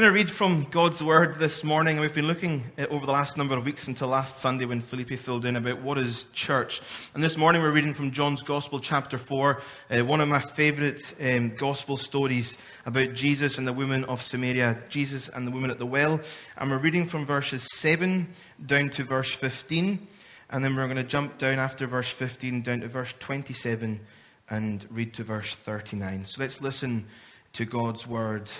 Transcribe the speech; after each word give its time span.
Going 0.00 0.12
to 0.14 0.18
read 0.18 0.30
from 0.30 0.64
God's 0.70 1.02
Word 1.02 1.34
this 1.34 1.62
morning. 1.62 2.00
We've 2.00 2.14
been 2.14 2.26
looking 2.26 2.64
over 2.88 3.04
the 3.04 3.12
last 3.12 3.36
number 3.36 3.54
of 3.54 3.66
weeks 3.66 3.86
until 3.86 4.08
last 4.08 4.38
Sunday 4.38 4.64
when 4.64 4.80
Felipe 4.80 5.10
filled 5.10 5.44
in 5.44 5.56
about 5.56 5.82
what 5.82 5.98
is 5.98 6.24
church. 6.32 6.80
And 7.12 7.22
this 7.22 7.36
morning 7.36 7.60
we're 7.60 7.70
reading 7.70 7.92
from 7.92 8.10
John's 8.10 8.42
Gospel, 8.42 8.80
chapter 8.80 9.18
4, 9.18 9.60
uh, 9.90 9.98
one 10.06 10.22
of 10.22 10.28
my 10.28 10.40
favourite 10.40 11.02
um, 11.20 11.54
Gospel 11.54 11.98
stories 11.98 12.56
about 12.86 13.12
Jesus 13.12 13.58
and 13.58 13.66
the 13.66 13.74
woman 13.74 14.04
of 14.04 14.22
Samaria, 14.22 14.84
Jesus 14.88 15.28
and 15.28 15.46
the 15.46 15.50
woman 15.50 15.70
at 15.70 15.78
the 15.78 15.84
well. 15.84 16.18
And 16.56 16.70
we're 16.70 16.78
reading 16.78 17.04
from 17.04 17.26
verses 17.26 17.68
7 17.74 18.26
down 18.64 18.88
to 18.88 19.04
verse 19.04 19.34
15. 19.34 20.08
And 20.48 20.64
then 20.64 20.76
we're 20.76 20.86
going 20.86 20.96
to 20.96 21.04
jump 21.04 21.36
down 21.36 21.58
after 21.58 21.86
verse 21.86 22.08
15 22.08 22.62
down 22.62 22.80
to 22.80 22.88
verse 22.88 23.14
27 23.18 24.00
and 24.48 24.86
read 24.90 25.12
to 25.12 25.24
verse 25.24 25.54
39. 25.56 26.24
So 26.24 26.40
let's 26.40 26.62
listen 26.62 27.06
to 27.52 27.66
God's 27.66 28.06
Word 28.06 28.50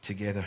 together. 0.00 0.46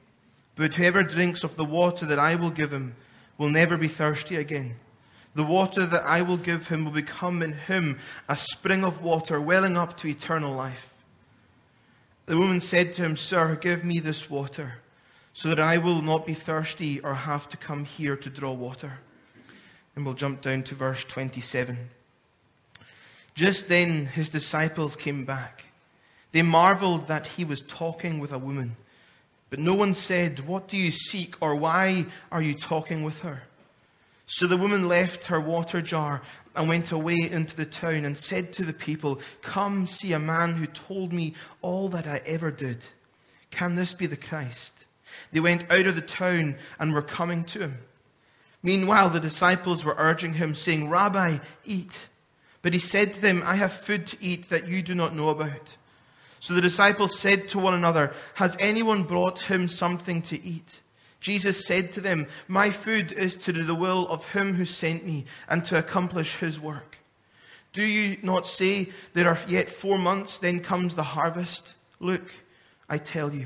But 0.61 0.75
whoever 0.75 1.01
drinks 1.01 1.43
of 1.43 1.55
the 1.55 1.65
water 1.65 2.05
that 2.05 2.19
I 2.19 2.35
will 2.35 2.51
give 2.51 2.71
him 2.71 2.95
will 3.39 3.49
never 3.49 3.77
be 3.77 3.87
thirsty 3.87 4.35
again. 4.35 4.75
The 5.33 5.43
water 5.43 5.87
that 5.87 6.03
I 6.03 6.21
will 6.21 6.37
give 6.37 6.67
him 6.67 6.85
will 6.85 6.91
become 6.91 7.41
in 7.41 7.53
him 7.53 7.97
a 8.29 8.35
spring 8.35 8.83
of 8.83 9.01
water 9.01 9.41
welling 9.41 9.75
up 9.75 9.97
to 9.97 10.07
eternal 10.07 10.53
life. 10.53 10.93
The 12.27 12.37
woman 12.37 12.61
said 12.61 12.93
to 12.93 13.01
him, 13.01 13.17
Sir, 13.17 13.55
give 13.55 13.83
me 13.83 13.97
this 13.97 14.29
water, 14.29 14.73
so 15.33 15.49
that 15.49 15.59
I 15.59 15.79
will 15.79 16.03
not 16.03 16.27
be 16.27 16.35
thirsty 16.35 16.99
or 16.99 17.15
have 17.15 17.49
to 17.49 17.57
come 17.57 17.83
here 17.83 18.15
to 18.15 18.29
draw 18.29 18.53
water. 18.53 18.99
And 19.95 20.05
we'll 20.05 20.13
jump 20.13 20.41
down 20.41 20.61
to 20.65 20.75
verse 20.75 21.03
27. 21.05 21.89
Just 23.33 23.67
then 23.67 24.05
his 24.05 24.29
disciples 24.29 24.95
came 24.95 25.25
back. 25.25 25.63
They 26.33 26.43
marveled 26.43 27.07
that 27.07 27.25
he 27.25 27.43
was 27.43 27.61
talking 27.61 28.19
with 28.19 28.31
a 28.31 28.37
woman. 28.37 28.75
But 29.51 29.59
no 29.59 29.75
one 29.75 29.93
said, 29.93 30.47
What 30.47 30.67
do 30.67 30.77
you 30.77 30.89
seek, 30.89 31.35
or 31.41 31.55
why 31.55 32.05
are 32.31 32.41
you 32.41 32.55
talking 32.55 33.03
with 33.03 33.19
her? 33.19 33.43
So 34.25 34.47
the 34.47 34.57
woman 34.57 34.87
left 34.87 35.25
her 35.25 35.41
water 35.41 35.81
jar 35.81 36.21
and 36.55 36.69
went 36.69 36.91
away 36.91 37.17
into 37.29 37.55
the 37.55 37.65
town 37.65 38.05
and 38.05 38.17
said 38.17 38.53
to 38.53 38.63
the 38.63 38.73
people, 38.73 39.19
Come 39.41 39.85
see 39.85 40.13
a 40.13 40.19
man 40.19 40.55
who 40.55 40.65
told 40.65 41.11
me 41.11 41.33
all 41.61 41.89
that 41.89 42.07
I 42.07 42.21
ever 42.25 42.49
did. 42.49 42.77
Can 43.51 43.75
this 43.75 43.93
be 43.93 44.07
the 44.07 44.15
Christ? 44.15 44.73
They 45.33 45.41
went 45.41 45.69
out 45.69 45.85
of 45.85 45.95
the 45.95 46.01
town 46.01 46.55
and 46.79 46.93
were 46.93 47.01
coming 47.01 47.43
to 47.45 47.59
him. 47.59 47.77
Meanwhile, 48.63 49.09
the 49.09 49.19
disciples 49.19 49.83
were 49.83 49.95
urging 49.97 50.35
him, 50.35 50.55
saying, 50.55 50.89
Rabbi, 50.89 51.39
eat. 51.65 52.07
But 52.61 52.73
he 52.73 52.79
said 52.79 53.13
to 53.13 53.21
them, 53.21 53.43
I 53.45 53.55
have 53.55 53.73
food 53.73 54.07
to 54.07 54.17
eat 54.21 54.47
that 54.47 54.67
you 54.69 54.81
do 54.81 54.95
not 54.95 55.13
know 55.13 55.27
about. 55.27 55.75
So 56.41 56.55
the 56.55 56.61
disciples 56.61 57.19
said 57.19 57.49
to 57.49 57.59
one 57.59 57.75
another, 57.75 58.13
Has 58.33 58.57
anyone 58.59 59.03
brought 59.03 59.41
him 59.41 59.67
something 59.67 60.23
to 60.23 60.43
eat? 60.43 60.81
Jesus 61.19 61.67
said 61.67 61.91
to 61.91 62.01
them, 62.01 62.25
My 62.47 62.71
food 62.71 63.11
is 63.11 63.35
to 63.35 63.53
do 63.53 63.63
the 63.63 63.75
will 63.75 64.07
of 64.07 64.27
him 64.29 64.55
who 64.55 64.65
sent 64.65 65.05
me 65.05 65.25
and 65.47 65.63
to 65.65 65.77
accomplish 65.77 66.37
his 66.37 66.59
work. 66.59 66.97
Do 67.73 67.83
you 67.83 68.17
not 68.23 68.47
say, 68.47 68.89
There 69.13 69.29
are 69.29 69.37
yet 69.47 69.69
four 69.69 69.99
months, 69.99 70.39
then 70.39 70.61
comes 70.61 70.95
the 70.95 71.03
harvest? 71.03 71.73
Look, 71.99 72.33
I 72.89 72.97
tell 72.97 73.31
you, 73.35 73.45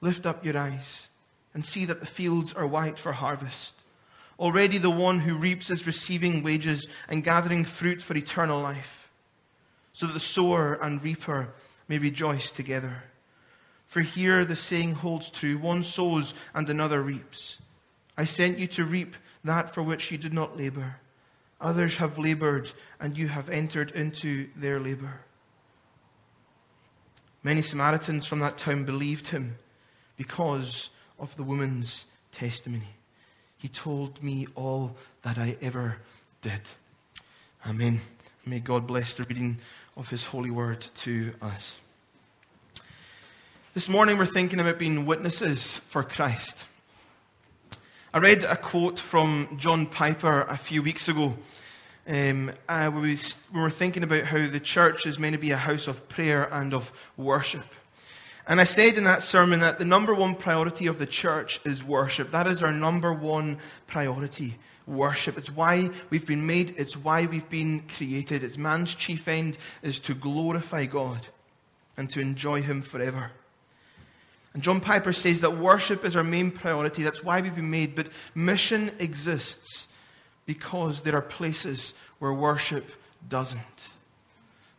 lift 0.00 0.26
up 0.26 0.44
your 0.44 0.58
eyes 0.58 1.10
and 1.54 1.64
see 1.64 1.84
that 1.84 2.00
the 2.00 2.06
fields 2.06 2.52
are 2.52 2.66
white 2.66 2.98
for 2.98 3.12
harvest. 3.12 3.76
Already 4.40 4.78
the 4.78 4.90
one 4.90 5.20
who 5.20 5.36
reaps 5.36 5.70
is 5.70 5.86
receiving 5.86 6.42
wages 6.42 6.88
and 7.08 7.22
gathering 7.22 7.62
fruit 7.64 8.02
for 8.02 8.16
eternal 8.16 8.60
life, 8.60 9.08
so 9.92 10.08
that 10.08 10.14
the 10.14 10.18
sower 10.18 10.74
and 10.82 11.00
reaper 11.00 11.54
may 11.88 11.98
rejoice 11.98 12.50
together. 12.50 13.04
For 13.86 14.00
here 14.00 14.44
the 14.44 14.56
saying 14.56 14.94
holds 14.96 15.30
true 15.30 15.58
one 15.58 15.84
sows 15.84 16.34
and 16.54 16.68
another 16.68 17.02
reaps. 17.02 17.58
I 18.16 18.24
sent 18.24 18.58
you 18.58 18.66
to 18.68 18.84
reap 18.84 19.16
that 19.44 19.74
for 19.74 19.82
which 19.82 20.10
you 20.10 20.18
did 20.18 20.32
not 20.32 20.56
labor. 20.56 20.96
Others 21.60 21.96
have 21.98 22.18
labored, 22.18 22.72
and 23.00 23.16
you 23.16 23.28
have 23.28 23.48
entered 23.48 23.90
into 23.92 24.48
their 24.56 24.80
labor. 24.80 25.20
Many 27.42 27.62
Samaritans 27.62 28.26
from 28.26 28.40
that 28.40 28.58
town 28.58 28.84
believed 28.84 29.28
him 29.28 29.56
because 30.16 30.90
of 31.18 31.36
the 31.36 31.42
woman's 31.42 32.06
testimony. 32.32 32.96
He 33.56 33.68
told 33.68 34.22
me 34.22 34.46
all 34.54 34.96
that 35.22 35.38
I 35.38 35.56
ever 35.62 35.98
did. 36.42 36.60
Amen. 37.66 38.00
May 38.44 38.60
God 38.60 38.86
bless 38.86 39.14
the 39.14 39.24
reading 39.24 39.58
of 39.96 40.10
his 40.10 40.26
holy 40.26 40.50
word 40.50 40.80
to 40.94 41.32
us. 41.40 41.78
This 43.74 43.88
morning 43.88 44.18
we're 44.18 44.26
thinking 44.26 44.58
about 44.58 44.78
being 44.78 45.06
witnesses 45.06 45.78
for 45.78 46.02
Christ. 46.02 46.66
I 48.12 48.18
read 48.18 48.42
a 48.44 48.56
quote 48.56 48.98
from 48.98 49.56
John 49.56 49.86
Piper 49.86 50.42
a 50.42 50.56
few 50.56 50.82
weeks 50.82 51.08
ago. 51.08 51.36
Um, 52.08 52.52
uh, 52.68 52.90
we, 52.92 53.18
we 53.52 53.60
were 53.60 53.70
thinking 53.70 54.02
about 54.02 54.24
how 54.24 54.46
the 54.46 54.60
church 54.60 55.06
is 55.06 55.18
meant 55.18 55.34
to 55.34 55.40
be 55.40 55.52
a 55.52 55.56
house 55.56 55.86
of 55.86 56.08
prayer 56.08 56.48
and 56.52 56.74
of 56.74 56.92
worship. 57.16 57.64
And 58.46 58.60
I 58.60 58.64
said 58.64 58.94
in 58.94 59.04
that 59.04 59.22
sermon 59.22 59.60
that 59.60 59.78
the 59.78 59.84
number 59.84 60.14
one 60.14 60.34
priority 60.34 60.86
of 60.86 60.98
the 60.98 61.06
church 61.06 61.60
is 61.64 61.82
worship. 61.82 62.30
That 62.30 62.46
is 62.46 62.62
our 62.62 62.72
number 62.72 63.12
one 63.12 63.58
priority 63.86 64.56
worship. 64.86 65.38
It's 65.38 65.50
why 65.50 65.90
we've 66.10 66.26
been 66.26 66.46
made, 66.46 66.74
it's 66.76 66.96
why 66.96 67.26
we've 67.26 67.48
been 67.48 67.80
created. 67.96 68.44
It's 68.44 68.58
man's 68.58 68.94
chief 68.94 69.28
end 69.28 69.56
is 69.82 69.98
to 70.00 70.14
glorify 70.14 70.86
God 70.86 71.26
and 71.96 72.10
to 72.10 72.20
enjoy 72.20 72.62
Him 72.62 72.82
forever. 72.82 73.30
And 74.52 74.62
John 74.62 74.80
Piper 74.80 75.12
says 75.12 75.40
that 75.40 75.58
worship 75.58 76.04
is 76.04 76.14
our 76.14 76.22
main 76.24 76.50
priority. 76.50 77.02
That's 77.02 77.24
why 77.24 77.40
we've 77.40 77.54
been 77.54 77.70
made. 77.70 77.96
But 77.96 78.08
mission 78.34 78.92
exists 79.00 79.88
because 80.46 81.02
there 81.02 81.16
are 81.16 81.22
places 81.22 81.94
where 82.20 82.32
worship 82.32 82.90
doesn't. 83.28 83.88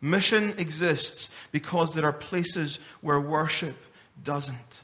Mission 0.00 0.54
exists 0.56 1.28
because 1.52 1.94
there 1.94 2.06
are 2.06 2.12
places 2.12 2.78
where 3.00 3.20
worship 3.20 3.76
doesn't 4.22 4.82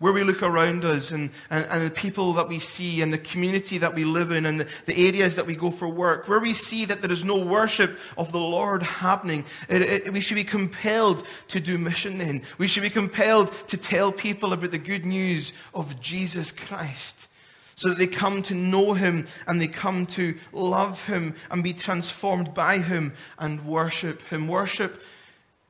where 0.00 0.14
we 0.14 0.24
look 0.24 0.42
around 0.42 0.84
us 0.84 1.12
and, 1.12 1.30
and, 1.50 1.66
and, 1.66 1.82
the 1.82 1.90
people 1.90 2.32
that 2.32 2.48
we 2.48 2.58
see 2.58 3.02
and 3.02 3.12
the 3.12 3.18
community 3.18 3.76
that 3.76 3.94
we 3.94 4.02
live 4.02 4.32
in 4.32 4.46
and 4.46 4.60
the, 4.60 4.66
the, 4.86 5.08
areas 5.08 5.36
that 5.36 5.46
we 5.46 5.54
go 5.54 5.70
for 5.70 5.86
work, 5.86 6.26
where 6.26 6.40
we 6.40 6.54
see 6.54 6.86
that 6.86 7.02
there 7.02 7.12
is 7.12 7.22
no 7.22 7.36
worship 7.36 7.98
of 8.16 8.32
the 8.32 8.40
Lord 8.40 8.82
happening, 8.82 9.44
it, 9.68 9.82
it, 9.82 10.12
we 10.12 10.22
should 10.22 10.36
be 10.36 10.44
compelled 10.44 11.26
to 11.48 11.60
do 11.60 11.76
mission 11.76 12.16
then. 12.16 12.40
We 12.56 12.66
should 12.66 12.82
be 12.82 12.90
compelled 12.90 13.52
to 13.68 13.76
tell 13.76 14.10
people 14.10 14.54
about 14.54 14.70
the 14.70 14.78
good 14.78 15.04
news 15.04 15.52
of 15.74 16.00
Jesus 16.00 16.50
Christ 16.50 17.28
so 17.74 17.90
that 17.90 17.98
they 17.98 18.06
come 18.06 18.42
to 18.42 18.54
know 18.54 18.94
him 18.94 19.26
and 19.46 19.60
they 19.60 19.68
come 19.68 20.06
to 20.06 20.34
love 20.52 21.04
him 21.06 21.34
and 21.50 21.62
be 21.62 21.74
transformed 21.74 22.54
by 22.54 22.78
him 22.78 23.12
and 23.38 23.66
worship 23.66 24.22
him. 24.28 24.48
Worship 24.48 25.02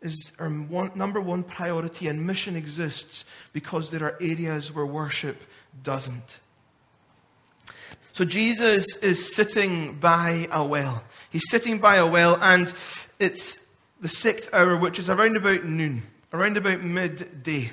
is 0.02 0.32
our 0.38 0.49
one, 0.49 0.93
number 0.94 1.20
one 1.20 1.43
priority, 1.43 2.08
and 2.08 2.26
mission 2.26 2.56
exists 2.56 3.25
because 3.52 3.91
there 3.91 4.05
are 4.05 4.17
areas 4.20 4.73
where 4.75 4.87
worship 4.87 5.43
doesn't. 5.82 6.41
So 8.12 8.25
Jesus 8.25 8.97
is 8.99 9.35
sitting 9.35 9.94
by 9.99 10.49
a 10.50 10.64
well. 10.64 11.02
He's 11.31 11.49
sitting 11.49 11.79
by 11.79 11.97
a 11.97 12.06
well, 12.06 12.37
and 12.41 12.73
it's 13.19 13.58
the 14.00 14.08
sixth 14.08 14.49
hour, 14.52 14.76
which 14.76 14.99
is 14.99 15.08
around 15.08 15.37
about 15.37 15.64
noon, 15.64 16.02
around 16.32 16.56
about 16.56 16.82
midday. 16.82 17.70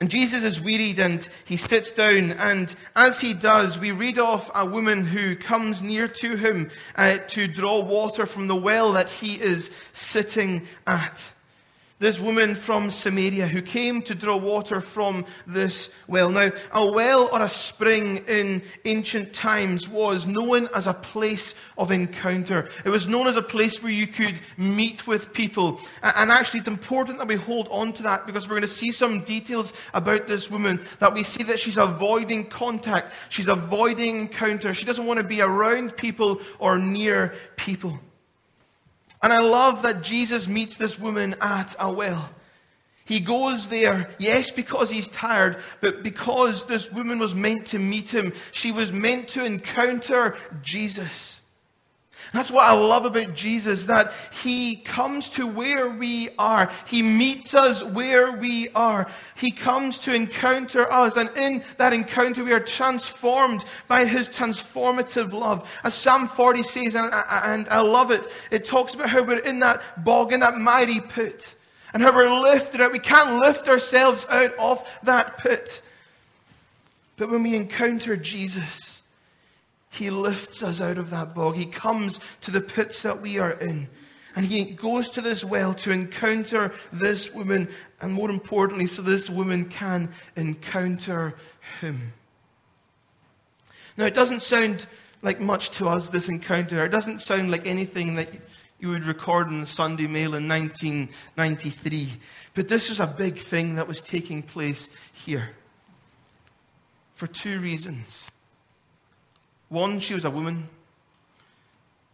And 0.00 0.10
Jesus 0.10 0.44
is 0.44 0.60
wearied 0.60 0.98
and 0.98 1.26
he 1.46 1.56
sits 1.56 1.90
down. 1.90 2.32
And 2.32 2.74
as 2.94 3.20
he 3.20 3.32
does, 3.32 3.78
we 3.78 3.92
read 3.92 4.18
off 4.18 4.50
a 4.54 4.66
woman 4.66 5.06
who 5.06 5.36
comes 5.36 5.80
near 5.80 6.06
to 6.08 6.36
him 6.36 6.70
uh, 6.96 7.18
to 7.28 7.48
draw 7.48 7.80
water 7.80 8.26
from 8.26 8.46
the 8.46 8.56
well 8.56 8.92
that 8.92 9.08
he 9.08 9.40
is 9.40 9.70
sitting 9.92 10.66
at 10.86 11.32
this 11.98 12.20
woman 12.20 12.54
from 12.54 12.90
Samaria 12.90 13.46
who 13.46 13.62
came 13.62 14.02
to 14.02 14.14
draw 14.14 14.36
water 14.36 14.80
from 14.80 15.24
this 15.46 15.90
well. 16.06 16.28
Now, 16.28 16.50
a 16.72 16.90
well 16.90 17.30
or 17.32 17.40
a 17.40 17.48
spring 17.48 18.18
in 18.28 18.62
ancient 18.84 19.32
times 19.32 19.88
was 19.88 20.26
known 20.26 20.68
as 20.74 20.86
a 20.86 20.92
place 20.92 21.54
of 21.78 21.90
encounter. 21.90 22.68
It 22.84 22.90
was 22.90 23.08
known 23.08 23.26
as 23.26 23.36
a 23.36 23.42
place 23.42 23.82
where 23.82 23.92
you 23.92 24.06
could 24.06 24.40
meet 24.58 25.06
with 25.06 25.32
people. 25.32 25.80
And 26.02 26.30
actually, 26.30 26.60
it's 26.60 26.68
important 26.68 27.18
that 27.18 27.28
we 27.28 27.36
hold 27.36 27.68
on 27.70 27.92
to 27.94 28.02
that 28.02 28.26
because 28.26 28.44
we're 28.44 28.56
going 28.56 28.62
to 28.62 28.68
see 28.68 28.92
some 28.92 29.22
details 29.22 29.72
about 29.94 30.26
this 30.26 30.50
woman 30.50 30.80
that 30.98 31.14
we 31.14 31.22
see 31.22 31.44
that 31.44 31.58
she's 31.58 31.78
avoiding 31.78 32.44
contact, 32.44 33.14
she's 33.30 33.48
avoiding 33.48 34.20
encounter. 34.20 34.74
She 34.74 34.84
doesn't 34.84 35.06
want 35.06 35.20
to 35.20 35.26
be 35.26 35.40
around 35.40 35.96
people 35.96 36.40
or 36.58 36.78
near 36.78 37.34
people. 37.56 37.98
And 39.22 39.32
I 39.32 39.40
love 39.40 39.82
that 39.82 40.02
Jesus 40.02 40.46
meets 40.46 40.76
this 40.76 40.98
woman 40.98 41.34
at 41.40 41.74
a 41.78 41.92
well. 41.92 42.28
He 43.04 43.20
goes 43.20 43.68
there, 43.68 44.10
yes, 44.18 44.50
because 44.50 44.90
he's 44.90 45.06
tired, 45.08 45.58
but 45.80 46.02
because 46.02 46.66
this 46.66 46.90
woman 46.90 47.20
was 47.20 47.34
meant 47.36 47.66
to 47.66 47.78
meet 47.78 48.12
him. 48.12 48.32
She 48.50 48.72
was 48.72 48.92
meant 48.92 49.28
to 49.28 49.44
encounter 49.44 50.36
Jesus. 50.62 51.35
That's 52.32 52.50
what 52.50 52.64
I 52.64 52.72
love 52.72 53.04
about 53.04 53.34
Jesus, 53.34 53.84
that 53.86 54.12
He 54.42 54.76
comes 54.76 55.30
to 55.30 55.46
where 55.46 55.88
we 55.88 56.30
are. 56.38 56.70
He 56.86 57.02
meets 57.02 57.54
us 57.54 57.82
where 57.82 58.32
we 58.32 58.68
are. 58.70 59.08
He 59.36 59.50
comes 59.50 59.98
to 60.00 60.14
encounter 60.14 60.90
us. 60.92 61.16
And 61.16 61.30
in 61.36 61.62
that 61.78 61.92
encounter, 61.92 62.44
we 62.44 62.52
are 62.52 62.60
transformed 62.60 63.64
by 63.88 64.04
His 64.04 64.28
transformative 64.28 65.32
love. 65.32 65.70
As 65.84 65.94
Psalm 65.94 66.28
40 66.28 66.62
says, 66.62 66.94
and 66.94 67.12
I, 67.12 67.42
and 67.54 67.68
I 67.68 67.80
love 67.80 68.10
it, 68.10 68.26
it 68.50 68.64
talks 68.64 68.94
about 68.94 69.08
how 69.08 69.22
we're 69.22 69.38
in 69.38 69.60
that 69.60 69.80
bog, 70.04 70.32
in 70.32 70.40
that 70.40 70.58
mighty 70.58 71.00
pit, 71.00 71.54
and 71.94 72.02
how 72.02 72.14
we're 72.14 72.40
lifted 72.40 72.80
out. 72.80 72.92
We 72.92 72.98
can't 72.98 73.40
lift 73.40 73.68
ourselves 73.68 74.26
out 74.28 74.54
of 74.58 74.84
that 75.04 75.38
pit. 75.38 75.82
But 77.16 77.30
when 77.30 77.42
we 77.42 77.54
encounter 77.54 78.16
Jesus, 78.16 78.95
he 79.96 80.10
lifts 80.10 80.62
us 80.62 80.80
out 80.80 80.98
of 80.98 81.10
that 81.10 81.34
bog. 81.34 81.56
He 81.56 81.66
comes 81.66 82.20
to 82.42 82.50
the 82.50 82.60
pits 82.60 83.02
that 83.02 83.20
we 83.20 83.38
are 83.38 83.52
in. 83.52 83.88
And 84.34 84.44
he 84.44 84.66
goes 84.66 85.10
to 85.12 85.22
this 85.22 85.42
well 85.42 85.72
to 85.74 85.90
encounter 85.90 86.72
this 86.92 87.32
woman, 87.32 87.68
and 88.02 88.12
more 88.12 88.30
importantly, 88.30 88.86
so 88.86 89.00
this 89.00 89.30
woman 89.30 89.64
can 89.64 90.10
encounter 90.36 91.34
him. 91.80 92.12
Now, 93.96 94.04
it 94.04 94.12
doesn't 94.12 94.42
sound 94.42 94.86
like 95.22 95.40
much 95.40 95.70
to 95.72 95.88
us, 95.88 96.10
this 96.10 96.28
encounter. 96.28 96.84
It 96.84 96.90
doesn't 96.90 97.22
sound 97.22 97.50
like 97.50 97.66
anything 97.66 98.16
that 98.16 98.28
you 98.78 98.90
would 98.90 99.04
record 99.04 99.48
in 99.48 99.60
the 99.60 99.66
Sunday 99.66 100.06
Mail 100.06 100.34
in 100.34 100.46
1993. 100.46 102.12
But 102.52 102.68
this 102.68 102.90
was 102.90 103.00
a 103.00 103.06
big 103.06 103.38
thing 103.38 103.76
that 103.76 103.88
was 103.88 104.02
taking 104.02 104.42
place 104.42 104.90
here 105.12 105.50
for 107.14 107.26
two 107.26 107.58
reasons. 107.58 108.30
One, 109.68 110.00
she 110.00 110.14
was 110.14 110.24
a 110.24 110.30
woman, 110.30 110.68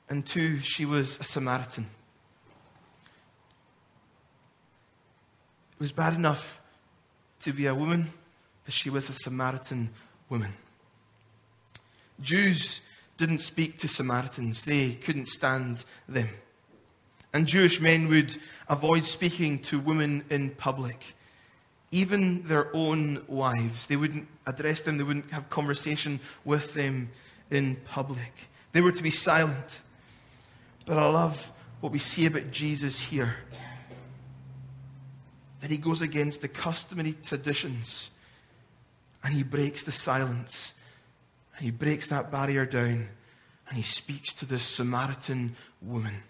and 0.08 0.24
two, 0.24 0.58
she 0.58 0.84
was 0.84 1.20
a 1.20 1.24
Samaritan. 1.24 1.86
It 5.74 5.80
was 5.80 5.92
bad 5.92 6.14
enough 6.14 6.60
to 7.40 7.52
be 7.52 7.66
a 7.66 7.74
woman, 7.74 8.12
but 8.64 8.72
she 8.72 8.88
was 8.88 9.08
a 9.08 9.12
Samaritan 9.12 9.90
woman. 10.28 10.52
Jews 12.20 12.80
didn't 13.16 13.38
speak 13.38 13.78
to 13.78 13.88
Samaritans, 13.88 14.64
they 14.64 14.92
couldn't 14.92 15.26
stand 15.26 15.84
them. 16.08 16.28
And 17.34 17.46
Jewish 17.46 17.80
men 17.80 18.08
would 18.08 18.36
avoid 18.68 19.04
speaking 19.04 19.58
to 19.60 19.78
women 19.78 20.24
in 20.30 20.50
public 20.50 21.14
even 21.92 22.42
their 22.48 22.74
own 22.74 23.22
wives. 23.28 23.86
They 23.86 23.96
wouldn't 23.96 24.26
address 24.46 24.82
them, 24.82 24.96
they 24.96 25.04
wouldn't 25.04 25.30
have 25.30 25.48
conversation 25.50 26.18
with 26.44 26.74
them 26.74 27.10
in 27.52 27.76
public. 27.84 28.32
They 28.72 28.80
were 28.80 28.92
to 28.92 29.02
be 29.02 29.10
silent. 29.10 29.80
But 30.86 30.98
I 30.98 31.08
love 31.08 31.52
what 31.80 31.92
we 31.92 31.98
see 31.98 32.26
about 32.26 32.50
Jesus 32.50 32.98
here 32.98 33.36
that 35.60 35.70
he 35.70 35.76
goes 35.76 36.02
against 36.02 36.40
the 36.40 36.48
customary 36.48 37.14
traditions 37.24 38.10
and 39.22 39.32
he 39.32 39.44
breaks 39.44 39.84
the 39.84 39.92
silence 39.92 40.74
and 41.56 41.64
he 41.64 41.70
breaks 41.70 42.08
that 42.08 42.32
barrier 42.32 42.66
down 42.66 43.08
and 43.68 43.76
he 43.76 43.82
speaks 43.82 44.32
to 44.32 44.44
this 44.44 44.64
Samaritan 44.64 45.54
woman. 45.80 46.24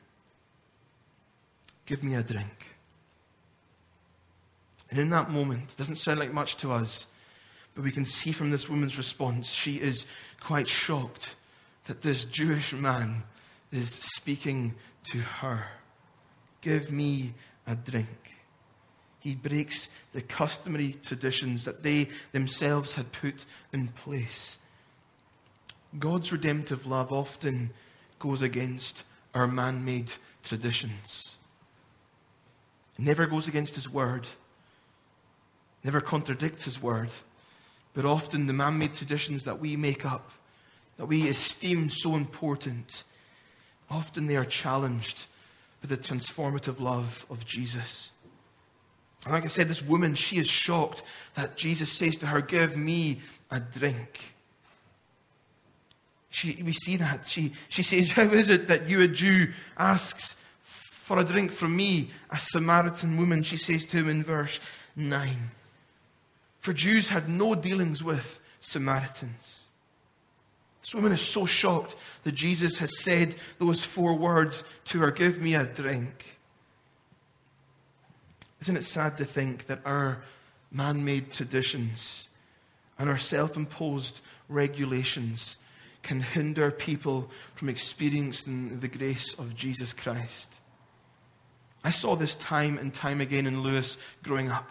Give 1.86 2.04
me 2.04 2.14
a 2.14 2.22
drink. 2.22 2.66
And 4.90 4.98
in 4.98 5.08
that 5.10 5.30
moment, 5.30 5.72
it 5.72 5.78
doesn't 5.78 5.96
sound 5.96 6.20
like 6.20 6.34
much 6.34 6.58
to 6.58 6.70
us, 6.70 7.06
but 7.74 7.84
we 7.84 7.90
can 7.90 8.04
see 8.04 8.32
from 8.32 8.50
this 8.50 8.68
woman's 8.68 8.98
response, 8.98 9.50
she 9.50 9.76
is 9.76 10.04
quite 10.42 10.68
shocked 10.68 11.36
that 11.86 12.02
this 12.02 12.24
Jewish 12.24 12.72
man 12.72 13.22
is 13.70 13.90
speaking 13.90 14.74
to 15.04 15.18
her. 15.18 15.64
Give 16.60 16.90
me 16.90 17.34
a 17.66 17.74
drink. 17.74 18.08
He 19.20 19.34
breaks 19.34 19.88
the 20.12 20.22
customary 20.22 20.96
traditions 21.04 21.64
that 21.64 21.82
they 21.82 22.08
themselves 22.32 22.94
had 22.94 23.12
put 23.12 23.44
in 23.72 23.88
place. 23.88 24.58
God's 25.98 26.32
redemptive 26.32 26.86
love 26.86 27.12
often 27.12 27.70
goes 28.18 28.42
against 28.42 29.04
our 29.34 29.46
man 29.46 29.84
made 29.84 30.12
traditions. 30.42 31.36
It 32.98 33.04
never 33.04 33.26
goes 33.26 33.48
against 33.48 33.74
His 33.74 33.88
word, 33.88 34.26
never 35.84 36.00
contradicts 36.00 36.64
His 36.64 36.82
word. 36.82 37.10
But 37.94 38.04
often 38.04 38.46
the 38.46 38.52
man 38.52 38.78
made 38.78 38.94
traditions 38.94 39.44
that 39.44 39.60
we 39.60 39.76
make 39.76 40.04
up, 40.04 40.30
that 40.96 41.06
we 41.06 41.28
esteem 41.28 41.90
so 41.90 42.14
important, 42.14 43.04
often 43.90 44.26
they 44.26 44.36
are 44.36 44.44
challenged 44.44 45.26
by 45.82 45.88
the 45.88 45.96
transformative 45.96 46.80
love 46.80 47.26
of 47.28 47.44
Jesus. 47.44 48.12
And 49.24 49.32
like 49.32 49.44
I 49.44 49.48
said, 49.48 49.68
this 49.68 49.82
woman, 49.82 50.14
she 50.14 50.38
is 50.38 50.48
shocked 50.48 51.02
that 51.34 51.56
Jesus 51.56 51.92
says 51.92 52.16
to 52.18 52.26
her, 52.26 52.40
Give 52.40 52.76
me 52.76 53.20
a 53.50 53.60
drink. 53.60 54.20
She, 56.30 56.62
we 56.62 56.72
see 56.72 56.96
that. 56.96 57.26
She, 57.26 57.52
she 57.68 57.82
says, 57.82 58.12
How 58.12 58.22
is 58.22 58.48
it 58.50 58.68
that 58.68 58.88
you, 58.88 59.02
a 59.02 59.08
Jew, 59.08 59.52
asks 59.78 60.36
for 60.62 61.18
a 61.18 61.24
drink 61.24 61.52
from 61.52 61.76
me, 61.76 62.10
a 62.30 62.38
Samaritan 62.38 63.16
woman? 63.16 63.42
She 63.42 63.58
says 63.58 63.84
to 63.86 63.98
him 63.98 64.08
in 64.08 64.24
verse 64.24 64.58
9. 64.96 65.50
For 66.62 66.72
Jews 66.72 67.08
had 67.08 67.28
no 67.28 67.56
dealings 67.56 68.04
with 68.04 68.38
Samaritans. 68.60 69.64
This 70.80 70.94
woman 70.94 71.10
is 71.10 71.20
so 71.20 71.44
shocked 71.44 71.96
that 72.22 72.36
Jesus 72.36 72.78
has 72.78 73.00
said 73.00 73.34
those 73.58 73.84
four 73.84 74.14
words 74.14 74.62
to 74.84 75.00
her 75.00 75.10
Give 75.10 75.42
me 75.42 75.56
a 75.56 75.66
drink. 75.66 76.38
Isn't 78.60 78.76
it 78.76 78.84
sad 78.84 79.16
to 79.16 79.24
think 79.24 79.66
that 79.66 79.80
our 79.84 80.22
man 80.70 81.04
made 81.04 81.32
traditions 81.32 82.28
and 82.96 83.10
our 83.10 83.18
self 83.18 83.56
imposed 83.56 84.20
regulations 84.48 85.56
can 86.04 86.20
hinder 86.20 86.70
people 86.70 87.28
from 87.56 87.70
experiencing 87.70 88.78
the 88.78 88.86
grace 88.86 89.34
of 89.34 89.56
Jesus 89.56 89.92
Christ? 89.92 90.48
I 91.82 91.90
saw 91.90 92.14
this 92.14 92.36
time 92.36 92.78
and 92.78 92.94
time 92.94 93.20
again 93.20 93.48
in 93.48 93.64
Lewis 93.64 93.96
growing 94.22 94.48
up 94.48 94.70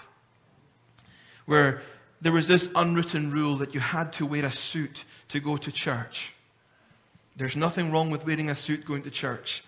where 1.45 1.81
there 2.21 2.31
was 2.31 2.48
this 2.48 2.69
unwritten 2.75 3.31
rule 3.31 3.57
that 3.57 3.74
you 3.74 3.79
had 3.79 4.13
to 4.13 4.25
wear 4.25 4.45
a 4.45 4.51
suit 4.51 5.05
to 5.29 5.39
go 5.39 5.57
to 5.57 5.71
church. 5.71 6.33
There's 7.36 7.55
nothing 7.55 7.91
wrong 7.91 8.12
with 8.12 8.25
wearing 8.25 8.50
a 8.50 8.55
suit 8.55 8.86
going 8.86 9.03
to 9.03 9.12
church, 9.12 9.63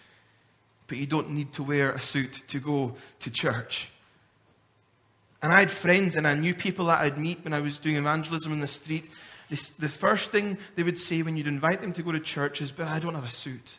but 0.87 0.97
you 0.97 1.07
don't 1.07 1.31
need 1.31 1.53
to 1.53 1.63
wear 1.63 1.91
a 1.91 2.01
suit 2.01 2.43
to 2.49 2.59
go 2.59 2.95
to 3.19 3.31
church. 3.31 3.89
And 5.41 5.51
I 5.51 5.59
had 5.59 5.71
friends 5.71 6.15
and 6.15 6.27
I 6.27 6.35
knew 6.35 6.53
people 6.53 6.85
that 6.85 7.01
I'd 7.01 7.17
meet 7.17 7.43
when 7.43 7.53
I 7.53 7.59
was 7.59 7.79
doing 7.79 7.95
evangelism 7.97 8.53
in 8.53 8.59
the 8.59 8.67
street. 8.67 9.09
The 9.49 9.89
first 9.89 10.31
thing 10.31 10.57
they 10.75 10.83
would 10.83 10.97
say 10.97 11.21
when 11.21 11.35
you'd 11.35 11.47
invite 11.47 11.81
them 11.81 11.93
to 11.93 12.03
go 12.03 12.11
to 12.11 12.19
church 12.19 12.61
is, 12.61 12.71
But 12.71 12.87
I 12.87 12.99
don't 12.99 13.15
have 13.15 13.25
a 13.25 13.29
suit. 13.29 13.77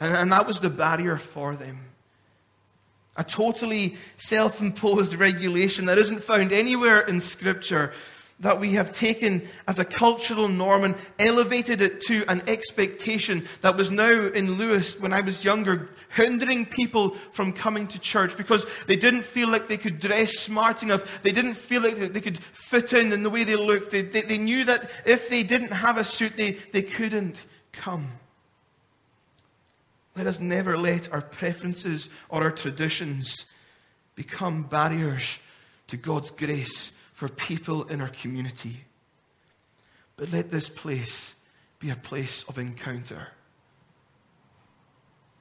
And, 0.00 0.30
that 0.30 0.46
was 0.46 0.60
the 0.60 0.70
barrier 0.70 1.16
for 1.16 1.56
them 1.56 1.80
a 3.18 3.24
totally 3.24 3.96
self 4.16 4.62
imposed 4.62 5.14
regulation 5.14 5.84
that 5.86 5.98
isn't 5.98 6.22
found 6.22 6.52
anywhere 6.52 7.00
in 7.00 7.20
Scripture, 7.20 7.92
that 8.40 8.60
we 8.60 8.74
have 8.74 8.92
taken 8.92 9.42
as 9.66 9.80
a 9.80 9.84
cultural 9.84 10.46
norm 10.46 10.84
and 10.84 10.94
elevated 11.18 11.82
it 11.82 12.00
to 12.02 12.24
an 12.30 12.40
expectation 12.46 13.46
that 13.62 13.76
was 13.76 13.90
now 13.90 14.28
in 14.28 14.52
Lewis 14.52 14.98
when 15.00 15.12
I 15.12 15.20
was 15.20 15.44
younger, 15.44 15.90
hindering 16.10 16.64
people 16.64 17.16
from 17.32 17.52
coming 17.52 17.88
to 17.88 17.98
church 17.98 18.36
because 18.36 18.64
they 18.86 18.94
didn't 18.94 19.24
feel 19.24 19.48
like 19.48 19.66
they 19.66 19.76
could 19.76 19.98
dress 19.98 20.38
smart 20.38 20.84
enough. 20.84 21.20
They 21.22 21.32
didn't 21.32 21.54
feel 21.54 21.82
like 21.82 21.96
they 21.96 22.20
could 22.20 22.38
fit 22.38 22.92
in 22.92 23.12
in 23.12 23.24
the 23.24 23.30
way 23.30 23.42
they 23.42 23.56
looked. 23.56 23.90
They, 23.90 24.02
they, 24.02 24.22
they 24.22 24.38
knew 24.38 24.64
that 24.66 24.88
if 25.04 25.28
they 25.28 25.42
didn't 25.42 25.72
have 25.72 25.98
a 25.98 26.04
suit, 26.04 26.36
they, 26.36 26.58
they 26.72 26.82
couldn't 26.82 27.44
come. 27.72 28.12
Let 30.18 30.26
us 30.26 30.40
never 30.40 30.76
let 30.76 31.12
our 31.12 31.22
preferences 31.22 32.10
or 32.28 32.42
our 32.42 32.50
traditions 32.50 33.46
become 34.16 34.64
barriers 34.64 35.38
to 35.86 35.96
God's 35.96 36.32
grace 36.32 36.90
for 37.12 37.28
people 37.28 37.84
in 37.84 38.00
our 38.00 38.08
community. 38.08 38.80
But 40.16 40.32
let 40.32 40.50
this 40.50 40.68
place 40.68 41.36
be 41.78 41.90
a 41.90 41.94
place 41.94 42.42
of 42.48 42.58
encounter. 42.58 43.28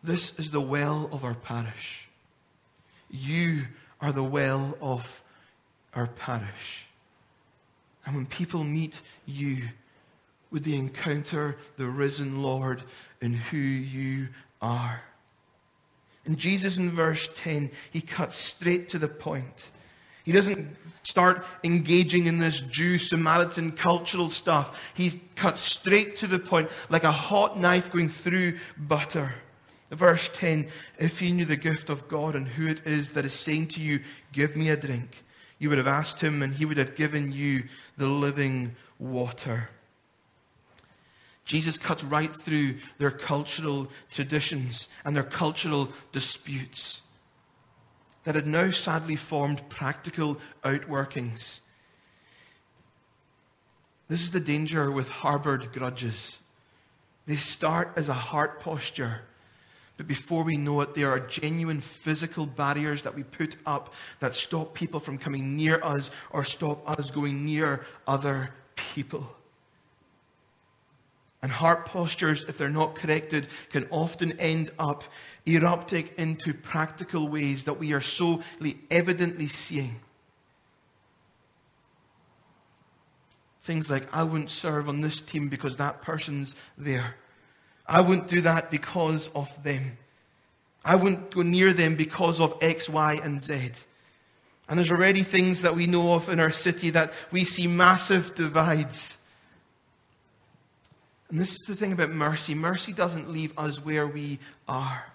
This 0.04 0.38
is 0.38 0.52
the 0.52 0.62
well 0.62 1.10
of 1.12 1.26
our 1.26 1.34
parish. 1.34 2.08
You 3.10 3.64
are 4.00 4.12
the 4.12 4.24
well 4.24 4.78
of 4.80 5.24
our 5.96 6.06
parish. 6.06 6.86
And 8.06 8.16
when 8.16 8.28
people 8.28 8.64
meet 8.64 9.02
you, 9.26 9.70
would 10.52 10.64
they 10.64 10.76
encounter 10.76 11.58
the 11.78 11.90
risen 11.90 12.44
Lord 12.44 12.84
in 13.22 13.34
who 13.34 13.58
you 13.58 14.28
are? 14.62 15.02
And 16.26 16.38
Jesus 16.38 16.78
in 16.78 16.92
verse 16.92 17.30
10, 17.36 17.72
he 17.92 18.02
cuts 18.02 18.36
straight 18.36 18.90
to 18.90 19.00
the 19.00 19.08
point. 19.08 19.72
He 20.26 20.34
doesn't 20.34 20.76
start 21.04 21.46
engaging 21.64 22.26
in 22.26 22.40
this 22.40 22.60
Jew 22.60 22.98
Samaritan 22.98 23.72
cultural 23.72 24.30
stuff. 24.30 24.92
He 24.94 25.22
cuts 25.38 25.62
straight 25.62 26.18
to 26.18 26.28
the 26.28 26.38
point, 26.38 26.70
like 26.90 27.06
a 27.06 27.12
hot 27.14 27.58
knife 27.58 27.92
going 27.92 28.10
through 28.10 28.58
butter. 28.78 29.34
Verse 29.90 30.30
10 30.34 30.68
If 31.00 31.22
you 31.22 31.34
knew 31.34 31.46
the 31.46 31.56
gift 31.56 31.90
of 31.90 32.10
God 32.10 32.36
and 32.36 32.46
who 32.46 32.68
it 32.68 32.86
is 32.86 33.12
that 33.12 33.24
is 33.24 33.34
saying 33.34 33.68
to 33.70 33.80
you, 33.80 34.02
Give 34.34 34.56
me 34.58 34.70
a 34.70 34.76
drink, 34.76 35.24
you 35.60 35.70
would 35.70 35.78
have 35.78 35.88
asked 35.88 36.20
him, 36.20 36.44
and 36.44 36.54
he 36.54 36.66
would 36.66 36.78
have 36.78 36.96
given 36.96 37.32
you 37.32 37.64
the 37.96 38.08
living 38.08 38.76
water. 39.00 39.70
Jesus 41.48 41.80
cuts 41.80 42.04
right 42.04 42.34
through 42.34 42.76
their 43.00 43.10
cultural 43.10 43.90
traditions 44.12 44.90
and 45.06 45.16
their 45.16 45.24
cultural 45.24 45.90
disputes 46.12 47.02
that 48.26 48.36
had 48.36 48.46
now 48.46 48.70
sadly 48.70 49.16
formed 49.16 49.68
practical 49.70 50.38
outworkings. 50.64 51.62
This 54.10 54.22
is 54.22 54.32
the 54.32 54.42
danger 54.42 54.92
with 54.92 55.08
harbored 55.08 55.72
grudges. 55.72 56.38
They 57.26 57.38
start 57.38 57.94
as 57.96 58.10
a 58.10 58.14
heart 58.14 58.60
posture, 58.60 59.22
but 59.96 60.06
before 60.06 60.44
we 60.44 60.58
know 60.58 60.82
it, 60.82 60.96
there 60.96 61.10
are 61.10 61.22
genuine 61.22 61.80
physical 61.80 62.46
barriers 62.46 63.04
that 63.04 63.16
we 63.16 63.24
put 63.24 63.56
up 63.66 63.94
that 64.20 64.34
stop 64.34 64.74
people 64.74 65.00
from 65.00 65.18
coming 65.18 65.56
near 65.56 65.82
us 65.82 66.12
or 66.32 66.44
stop 66.44 66.90
us 66.90 67.10
going 67.10 67.46
near 67.46 67.86
other 68.06 68.50
people. 68.76 69.37
And 71.48 71.54
heart 71.54 71.86
postures, 71.86 72.44
if 72.50 72.58
they're 72.58 72.68
not 72.68 72.96
corrected, 72.96 73.48
can 73.70 73.88
often 73.90 74.38
end 74.38 74.70
up 74.78 75.06
erupting 75.46 76.10
into 76.18 76.54
practical 76.54 77.30
ways 77.30 77.64
that 77.64 77.76
we 77.76 77.94
are 77.94 78.02
so 78.02 78.44
evidently 78.92 79.48
seeing. 79.48 80.02
Things 83.62 83.90
like, 83.90 84.14
I 84.14 84.24
wouldn't 84.24 84.50
serve 84.50 84.90
on 84.90 85.00
this 85.00 85.22
team 85.22 85.48
because 85.48 85.78
that 85.78 86.02
person's 86.02 86.58
there. 86.78 87.16
I 87.88 88.02
wouldn't 88.02 88.28
do 88.28 88.42
that 88.42 88.70
because 88.70 89.30
of 89.30 89.64
them. 89.64 89.98
I 90.84 90.98
wouldn't 90.98 91.32
go 91.32 91.44
near 91.44 91.72
them 91.72 91.96
because 91.96 92.42
of 92.42 92.58
X, 92.60 92.90
Y, 92.90 93.22
and 93.24 93.42
Z. 93.42 93.72
And 94.68 94.78
there's 94.78 94.92
already 94.92 95.24
things 95.24 95.62
that 95.62 95.78
we 95.78 95.88
know 95.88 96.14
of 96.14 96.28
in 96.28 96.42
our 96.42 96.52
city 96.52 96.90
that 96.90 97.14
we 97.32 97.46
see 97.46 97.68
massive 97.68 98.36
divides 98.36 99.18
and 101.30 101.40
this 101.40 101.52
is 101.52 101.66
the 101.68 101.76
thing 101.76 101.92
about 101.92 102.12
mercy 102.12 102.54
mercy 102.54 102.94
doesn't 102.94 103.32
leave 103.32 103.58
us 103.58 103.84
where 103.84 104.08
we 104.08 104.40
are. 104.68 105.06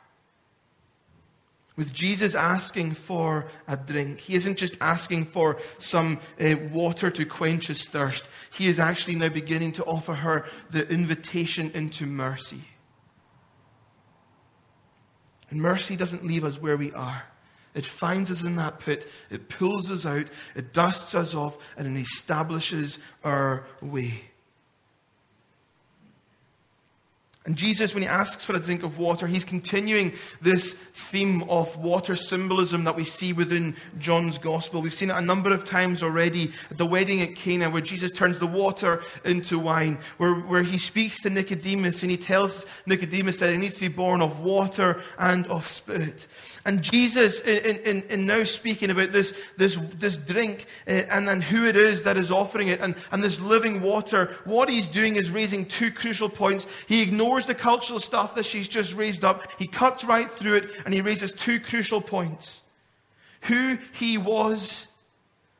With 1.75 1.95
Jesus 1.95 2.35
asking 2.35 2.93
for 2.93 3.47
a 3.67 3.79
drink, 3.79 4.21
he 4.21 4.35
isn't 4.35 4.59
just 4.59 4.77
asking 4.81 5.25
for 5.25 5.57
some 5.79 6.21
uh, 6.39 6.57
water 6.71 7.11
to 7.11 7.25
quench 7.25 7.69
his 7.69 7.87
thirst. 7.87 8.27
He 8.53 8.69
is 8.69 8.79
actually 8.79 9.15
now 9.15 9.31
beginning 9.31 9.73
to 9.73 9.85
offer 9.85 10.13
her 10.13 10.45
the 10.71 10.87
invitation 10.89 11.71
into 11.75 12.05
mercy. 12.05 12.65
And 15.49 15.63
mercy 15.63 15.97
doesn't 15.97 16.27
leave 16.27 16.45
us 16.45 16.61
where 16.61 16.77
we 16.77 16.93
are. 16.93 17.25
It 17.75 17.87
finds 17.87 18.31
us 18.31 18.43
in 18.43 18.57
that 18.57 18.81
pit, 18.81 19.09
it 19.31 19.49
pulls 19.49 19.91
us 19.91 20.05
out, 20.05 20.27
it 20.55 20.75
dusts 20.75 21.15
us 21.15 21.35
off, 21.35 21.57
and 21.79 21.97
it 21.97 22.01
establishes 22.01 22.99
our 23.25 23.65
way. 23.81 24.25
And 27.45 27.57
Jesus, 27.57 27.93
when 27.93 28.05
he 28.05 28.09
asks 28.09 28.45
for 28.45 28.55
a 28.55 28.61
drink 28.61 28.85
of 28.85 28.99
water, 28.99 29.27
he's 29.27 29.45
continuing 29.45 30.13
this 30.41 30.75
theme 30.75 31.43
of 31.51 31.77
water 31.77 32.15
symbolism 32.15 32.85
that 32.85 32.95
we 32.95 33.03
see 33.03 33.33
within 33.33 33.75
John's 33.99 34.39
gospel. 34.39 34.81
We've 34.81 34.95
seen 34.95 35.11
it 35.11 35.17
a 35.17 35.21
number 35.21 35.53
of 35.53 35.65
times 35.65 36.05
already 36.05 36.53
at 36.71 36.79
the 36.79 36.87
wedding 36.87 37.21
at 37.21 37.35
Cana, 37.35 37.69
where 37.69 37.83
Jesus 37.83 38.13
turns 38.13 38.39
the 38.39 38.47
water 38.47 39.03
into 39.25 39.59
wine, 39.59 39.99
where, 40.19 40.35
where 40.35 40.63
he 40.63 40.79
speaks 40.79 41.21
to 41.23 41.31
Nicodemus 41.31 42.03
and 42.03 42.13
he 42.13 42.17
tells 42.17 42.65
Nicodemus 42.87 43.39
that 43.39 43.53
he 43.53 43.59
needs 43.59 43.75
to 43.75 43.89
be 43.89 43.95
born 43.95 44.23
of 44.23 44.39
water 44.39 45.03
and 45.19 45.45
of 45.49 45.67
spirit. 45.67 46.29
And 46.65 46.81
Jesus, 46.81 47.41
in, 47.41 47.77
in, 47.79 48.03
in, 48.05 48.27
now 48.27 48.45
speaking 48.45 48.91
about 48.91 49.11
this, 49.11 49.35
this, 49.57 49.77
this 49.99 50.17
drink 50.17 50.67
uh, 50.87 50.91
and 51.11 51.27
then 51.27 51.41
who 51.41 51.67
it 51.67 51.75
is 51.75 52.05
that 52.05 52.17
is 52.17 52.31
offering 52.31 52.69
it 52.69 52.81
and, 52.81 52.95
and 53.11 53.23
this 53.23 53.41
living 53.41 53.83
water, 53.83 54.37
what 54.45 54.69
he's 54.69 54.87
doing 54.87 55.17
is 55.17 55.29
raising 55.29 55.67
two 55.67 55.91
crucial 55.91 56.29
points. 56.29 56.69
He 56.87 57.03
ignores 57.03 57.32
the 57.41 57.55
cultural 57.55 57.99
stuff 57.99 58.35
that 58.35 58.47
she's 58.47 58.69
just 58.69 58.95
raised 58.95 59.25
up, 59.25 59.47
he 59.59 59.67
cuts 59.67 60.05
right 60.05 60.31
through 60.31 60.55
it, 60.55 60.71
and 60.85 60.93
he 60.93 61.01
raises 61.01 61.33
two 61.33 61.59
crucial 61.59 62.01
points 62.01 62.63
who 63.43 63.79
he 63.93 64.19
was 64.19 64.87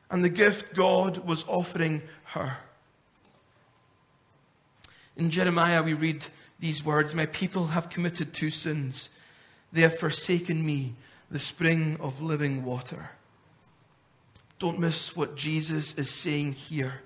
and 0.09 0.23
the 0.23 0.29
gift 0.29 0.75
God 0.75 1.17
was 1.25 1.43
offering 1.47 2.03
her. 2.25 2.57
In 5.17 5.31
Jeremiah, 5.31 5.81
we 5.81 5.93
read 5.93 6.25
these 6.59 6.85
words 6.85 7.15
My 7.15 7.25
people 7.25 7.67
have 7.67 7.89
committed 7.89 8.33
two 8.33 8.51
sins. 8.51 9.09
They 9.71 9.81
have 9.81 9.97
forsaken 9.97 10.63
me, 10.63 10.93
the 11.31 11.39
spring 11.39 11.97
of 11.99 12.21
living 12.21 12.63
water. 12.63 13.09
Don't 14.59 14.79
miss 14.79 15.15
what 15.15 15.35
Jesus 15.35 15.95
is 15.95 16.11
saying 16.11 16.53
here. 16.53 17.01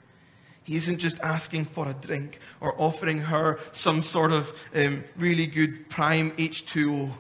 He 0.68 0.76
isn't 0.76 0.98
just 0.98 1.18
asking 1.22 1.64
for 1.64 1.88
a 1.88 1.94
drink 1.94 2.42
or 2.60 2.76
offering 2.78 3.20
her 3.20 3.58
some 3.72 4.04
sort 4.04 4.34
of 4.34 4.52
um, 4.76 5.06
really 5.16 5.48
good 5.48 5.88
prime 5.88 6.32
H2O. 6.32 7.14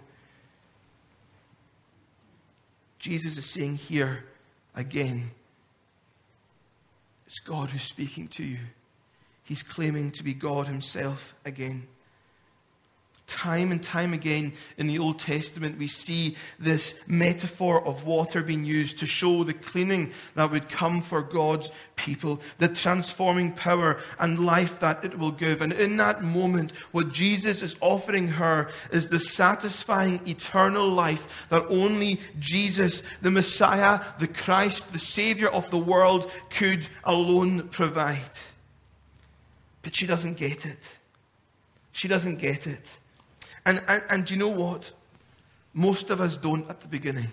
Jesus 2.99 3.37
is 3.37 3.45
saying 3.45 3.77
here 3.77 4.25
again, 4.75 5.31
it's 7.25 7.39
God 7.39 7.69
who's 7.69 7.83
speaking 7.83 8.27
to 8.27 8.43
you. 8.43 8.59
He's 9.45 9.63
claiming 9.63 10.11
to 10.11 10.25
be 10.25 10.33
God 10.33 10.67
Himself 10.67 11.33
again. 11.45 11.87
Time 13.37 13.71
and 13.71 13.83
time 13.83 14.13
again 14.13 14.51
in 14.79 14.87
the 14.87 14.97
Old 14.97 15.19
Testament, 15.19 15.77
we 15.77 15.85
see 15.85 16.35
this 16.57 16.95
metaphor 17.05 17.85
of 17.85 18.03
water 18.03 18.41
being 18.41 18.65
used 18.65 18.97
to 18.97 19.05
show 19.05 19.43
the 19.43 19.53
cleaning 19.53 20.11
that 20.33 20.49
would 20.49 20.69
come 20.69 21.03
for 21.03 21.21
God's 21.21 21.69
people, 21.95 22.41
the 22.57 22.67
transforming 22.67 23.51
power 23.51 23.99
and 24.19 24.43
life 24.43 24.79
that 24.79 25.05
it 25.05 25.19
will 25.19 25.29
give. 25.29 25.61
And 25.61 25.71
in 25.71 25.97
that 25.97 26.23
moment, 26.23 26.71
what 26.93 27.13
Jesus 27.13 27.61
is 27.61 27.75
offering 27.79 28.27
her 28.27 28.71
is 28.91 29.09
the 29.09 29.19
satisfying 29.19 30.19
eternal 30.27 30.89
life 30.89 31.45
that 31.49 31.67
only 31.69 32.19
Jesus, 32.39 33.03
the 33.21 33.29
Messiah, 33.29 34.03
the 34.17 34.27
Christ, 34.27 34.91
the 34.93 34.97
Savior 34.97 35.49
of 35.49 35.69
the 35.69 35.77
world, 35.77 36.31
could 36.49 36.89
alone 37.03 37.69
provide. 37.69 38.31
But 39.83 39.95
she 39.95 40.07
doesn't 40.07 40.37
get 40.37 40.65
it. 40.65 40.89
She 41.91 42.07
doesn't 42.07 42.37
get 42.37 42.65
it. 42.65 42.97
And, 43.67 43.83
and, 43.89 44.03
and 44.09 44.31
you 44.31 44.37
know 44.37 44.47
what? 44.47 44.93
Most 45.73 46.09
of 46.09 46.21
us 46.21 46.37
don't 46.37 46.67
at 46.69 46.79
the 46.79 46.87
beginning. 46.87 47.27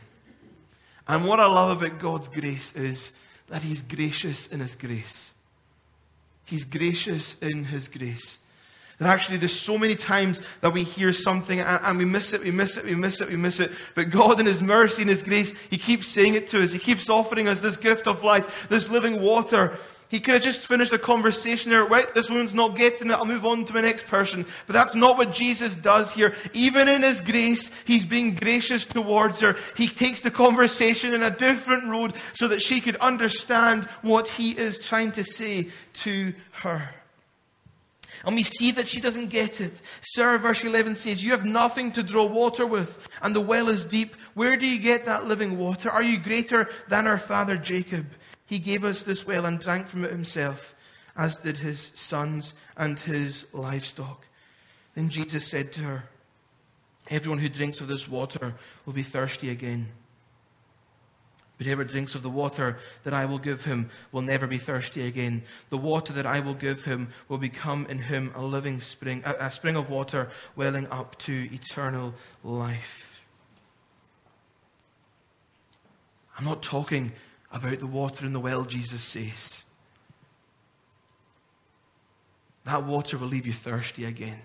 And 1.06 1.26
what 1.28 1.38
I 1.38 1.46
love 1.46 1.80
about 1.80 2.00
God's 2.00 2.28
grace 2.28 2.74
is 2.74 3.12
that 3.48 3.62
He's 3.62 3.82
gracious 3.82 4.48
in 4.48 4.58
His 4.58 4.74
grace. 4.74 5.32
He's 6.44 6.64
gracious 6.64 7.38
in 7.38 7.62
His 7.62 7.86
grace. 7.86 8.38
That 8.98 9.08
actually, 9.08 9.36
there's 9.36 9.58
so 9.58 9.78
many 9.78 9.94
times 9.94 10.40
that 10.60 10.72
we 10.72 10.82
hear 10.82 11.12
something 11.12 11.60
and, 11.60 11.80
and, 11.84 11.98
we 11.98 12.04
miss 12.04 12.32
it, 12.32 12.42
we 12.42 12.50
miss 12.50 12.76
it, 12.76 12.84
we 12.84 12.96
miss 12.96 13.20
it, 13.20 13.28
we 13.28 13.36
miss 13.36 13.60
it. 13.60 13.70
But 13.94 14.10
God, 14.10 14.40
in 14.40 14.46
His 14.46 14.60
mercy 14.60 15.02
and 15.02 15.10
His 15.10 15.22
grace, 15.22 15.56
He 15.70 15.78
keeps 15.78 16.08
saying 16.08 16.34
it 16.34 16.48
to 16.48 16.64
us. 16.64 16.72
He 16.72 16.80
keeps 16.80 17.08
offering 17.08 17.46
us 17.46 17.60
this 17.60 17.76
gift 17.76 18.08
of 18.08 18.24
life, 18.24 18.66
this 18.68 18.90
living 18.90 19.22
water. 19.22 19.76
He 20.14 20.20
could 20.20 20.34
have 20.34 20.44
just 20.44 20.68
finished 20.68 20.92
the 20.92 20.98
conversation 21.00 21.72
there. 21.72 21.84
Right, 21.84 22.14
this 22.14 22.30
woman's 22.30 22.54
not 22.54 22.76
getting 22.76 23.10
it. 23.10 23.14
I'll 23.14 23.24
move 23.24 23.44
on 23.44 23.64
to 23.64 23.74
my 23.74 23.80
next 23.80 24.06
person. 24.06 24.46
But 24.68 24.72
that's 24.72 24.94
not 24.94 25.18
what 25.18 25.32
Jesus 25.32 25.74
does 25.74 26.12
here. 26.12 26.36
Even 26.52 26.88
in 26.88 27.02
his 27.02 27.20
grace, 27.20 27.72
he's 27.84 28.06
being 28.06 28.36
gracious 28.36 28.86
towards 28.86 29.40
her. 29.40 29.56
He 29.76 29.88
takes 29.88 30.20
the 30.20 30.30
conversation 30.30 31.16
in 31.16 31.24
a 31.24 31.32
different 31.32 31.88
road 31.88 32.12
so 32.32 32.46
that 32.46 32.62
she 32.62 32.80
could 32.80 32.94
understand 32.98 33.86
what 34.02 34.28
he 34.28 34.52
is 34.52 34.78
trying 34.78 35.10
to 35.10 35.24
say 35.24 35.70
to 35.94 36.32
her. 36.52 36.94
And 38.24 38.36
we 38.36 38.44
see 38.44 38.70
that 38.70 38.88
she 38.88 39.00
doesn't 39.00 39.30
get 39.30 39.60
it. 39.60 39.72
Sir, 40.00 40.38
verse 40.38 40.62
11 40.62 40.94
says, 40.94 41.24
You 41.24 41.32
have 41.32 41.44
nothing 41.44 41.90
to 41.90 42.04
draw 42.04 42.24
water 42.24 42.66
with, 42.66 43.08
and 43.20 43.34
the 43.34 43.40
well 43.40 43.68
is 43.68 43.84
deep. 43.84 44.14
Where 44.34 44.56
do 44.56 44.64
you 44.64 44.78
get 44.78 45.06
that 45.06 45.26
living 45.26 45.58
water? 45.58 45.90
Are 45.90 46.04
you 46.04 46.18
greater 46.18 46.68
than 46.86 47.08
our 47.08 47.18
father 47.18 47.56
Jacob? 47.56 48.06
He 48.54 48.60
gave 48.60 48.84
us 48.84 49.02
this 49.02 49.26
well 49.26 49.46
and 49.46 49.58
drank 49.58 49.88
from 49.88 50.04
it 50.04 50.12
himself, 50.12 50.76
as 51.16 51.38
did 51.38 51.58
his 51.58 51.90
sons 51.96 52.54
and 52.76 53.00
his 53.00 53.52
livestock. 53.52 54.28
Then 54.94 55.08
Jesus 55.08 55.44
said 55.44 55.72
to 55.72 55.80
her, 55.80 56.04
Everyone 57.10 57.40
who 57.40 57.48
drinks 57.48 57.80
of 57.80 57.88
this 57.88 58.08
water 58.08 58.54
will 58.86 58.92
be 58.92 59.02
thirsty 59.02 59.50
again. 59.50 59.88
But 61.58 61.66
whoever 61.66 61.82
drinks 61.82 62.14
of 62.14 62.22
the 62.22 62.30
water 62.30 62.78
that 63.02 63.12
I 63.12 63.24
will 63.24 63.40
give 63.40 63.64
him 63.64 63.90
will 64.12 64.22
never 64.22 64.46
be 64.46 64.58
thirsty 64.58 65.04
again. 65.04 65.42
The 65.70 65.76
water 65.76 66.12
that 66.12 66.24
I 66.24 66.38
will 66.38 66.54
give 66.54 66.84
him 66.84 67.08
will 67.26 67.38
become 67.38 67.86
in 67.86 67.98
him 67.98 68.30
a 68.36 68.44
living 68.44 68.78
spring, 68.78 69.24
a, 69.24 69.50
spring 69.50 69.74
of 69.74 69.90
water 69.90 70.30
welling 70.54 70.86
up 70.92 71.18
to 71.22 71.52
eternal 71.52 72.14
life. 72.44 73.18
I'm 76.38 76.44
not 76.44 76.62
talking 76.62 77.10
about 77.54 77.78
the 77.78 77.86
water 77.86 78.26
in 78.26 78.32
the 78.32 78.40
well, 78.40 78.64
Jesus 78.64 79.02
says. 79.02 79.64
That 82.64 82.84
water 82.84 83.16
will 83.16 83.28
leave 83.28 83.46
you 83.46 83.52
thirsty 83.52 84.04
again. 84.04 84.40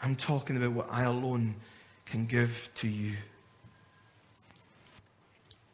I'm 0.00 0.14
talking 0.14 0.56
about 0.56 0.72
what 0.72 0.88
I 0.90 1.02
alone 1.02 1.56
can 2.06 2.26
give 2.26 2.68
to 2.76 2.88
you. 2.88 3.14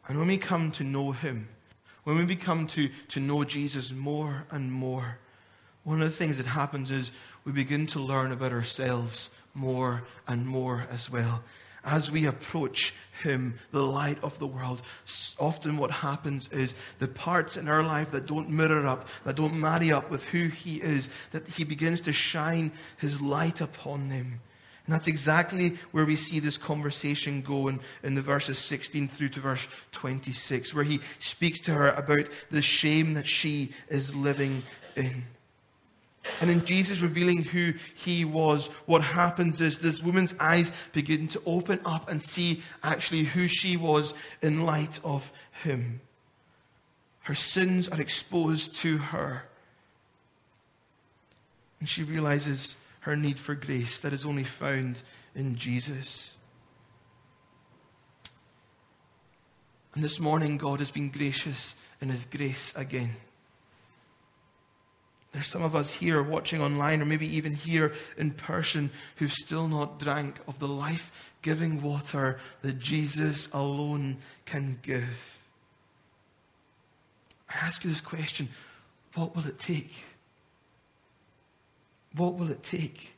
And 0.07 0.17
when 0.17 0.27
we 0.27 0.37
come 0.37 0.71
to 0.71 0.83
know 0.83 1.11
Him, 1.11 1.47
when 2.05 2.17
we 2.17 2.25
become 2.25 2.65
to, 2.67 2.89
to 3.09 3.19
know 3.19 3.43
Jesus 3.43 3.91
more 3.91 4.45
and 4.49 4.71
more, 4.71 5.19
one 5.83 6.01
of 6.01 6.09
the 6.09 6.15
things 6.15 6.37
that 6.37 6.47
happens 6.47 6.89
is 6.89 7.11
we 7.45 7.51
begin 7.51 7.85
to 7.87 7.99
learn 7.99 8.31
about 8.31 8.51
ourselves 8.51 9.29
more 9.53 10.03
and 10.27 10.45
more 10.45 10.85
as 10.89 11.09
well. 11.09 11.43
As 11.83 12.11
we 12.11 12.25
approach 12.25 12.93
Him, 13.23 13.59
the 13.71 13.83
light 13.83 14.23
of 14.23 14.37
the 14.39 14.47
world, 14.47 14.81
often 15.39 15.77
what 15.77 15.91
happens 15.91 16.47
is 16.49 16.75
the 16.99 17.07
parts 17.07 17.57
in 17.57 17.67
our 17.67 17.83
life 17.83 18.11
that 18.11 18.27
don't 18.27 18.49
mirror 18.49 18.85
up, 18.85 19.07
that 19.23 19.35
don't 19.35 19.59
marry 19.59 19.91
up 19.91 20.11
with 20.11 20.23
who 20.25 20.47
He 20.47 20.81
is, 20.81 21.09
that 21.31 21.47
He 21.47 21.63
begins 21.63 22.01
to 22.01 22.13
shine 22.13 22.71
His 22.97 23.21
light 23.21 23.61
upon 23.61 24.09
them. 24.09 24.41
And 24.85 24.95
that's 24.95 25.07
exactly 25.07 25.77
where 25.91 26.05
we 26.05 26.15
see 26.15 26.39
this 26.39 26.57
conversation 26.57 27.41
go 27.41 27.67
in, 27.67 27.79
in 28.03 28.15
the 28.15 28.21
verses 28.21 28.57
16 28.57 29.09
through 29.09 29.29
to 29.29 29.39
verse 29.39 29.67
26, 29.91 30.73
where 30.73 30.83
he 30.83 30.99
speaks 31.19 31.59
to 31.61 31.73
her 31.73 31.89
about 31.89 32.25
the 32.49 32.61
shame 32.61 33.13
that 33.13 33.27
she 33.27 33.73
is 33.89 34.15
living 34.15 34.63
in. 34.95 35.25
And 36.39 36.51
in 36.51 36.63
Jesus 36.65 37.01
revealing 37.01 37.43
who 37.43 37.73
he 37.95 38.25
was, 38.25 38.67
what 38.85 39.01
happens 39.01 39.59
is 39.59 39.79
this 39.79 40.01
woman's 40.01 40.35
eyes 40.39 40.71
begin 40.91 41.27
to 41.29 41.41
open 41.45 41.79
up 41.85 42.09
and 42.09 42.21
see 42.21 42.61
actually 42.83 43.23
who 43.23 43.47
she 43.47 43.75
was 43.75 44.13
in 44.41 44.65
light 44.65 44.99
of 45.03 45.31
him. 45.63 46.01
Her 47.21 47.35
sins 47.35 47.87
are 47.89 48.01
exposed 48.01 48.75
to 48.77 48.97
her. 48.97 49.43
And 51.79 51.89
she 51.89 52.03
realizes 52.03 52.75
her 53.01 53.15
need 53.15 53.39
for 53.39 53.55
grace 53.55 53.99
that 54.01 54.13
is 54.13 54.25
only 54.25 54.43
found 54.43 55.01
in 55.35 55.55
Jesus. 55.55 56.37
And 59.93 60.03
this 60.03 60.19
morning, 60.19 60.57
God 60.57 60.79
has 60.79 60.91
been 60.91 61.09
gracious 61.09 61.75
in 61.99 62.09
His 62.09 62.25
grace 62.25 62.73
again. 62.75 63.15
There's 65.31 65.47
some 65.47 65.63
of 65.63 65.75
us 65.75 65.93
here 65.93 66.21
watching 66.21 66.61
online, 66.61 67.01
or 67.01 67.05
maybe 67.05 67.35
even 67.35 67.53
here 67.53 67.93
in 68.17 68.31
person, 68.31 68.91
who've 69.15 69.31
still 69.31 69.67
not 69.67 69.99
drank 69.99 70.39
of 70.47 70.59
the 70.59 70.67
life 70.67 71.11
giving 71.41 71.81
water 71.81 72.39
that 72.61 72.79
Jesus 72.79 73.47
alone 73.53 74.17
can 74.45 74.79
give. 74.81 75.37
I 77.49 77.65
ask 77.65 77.83
you 77.83 77.89
this 77.89 78.01
question 78.01 78.49
what 79.13 79.35
will 79.35 79.45
it 79.45 79.59
take? 79.59 79.93
What 82.15 82.35
will 82.35 82.51
it 82.51 82.63
take? 82.63 83.13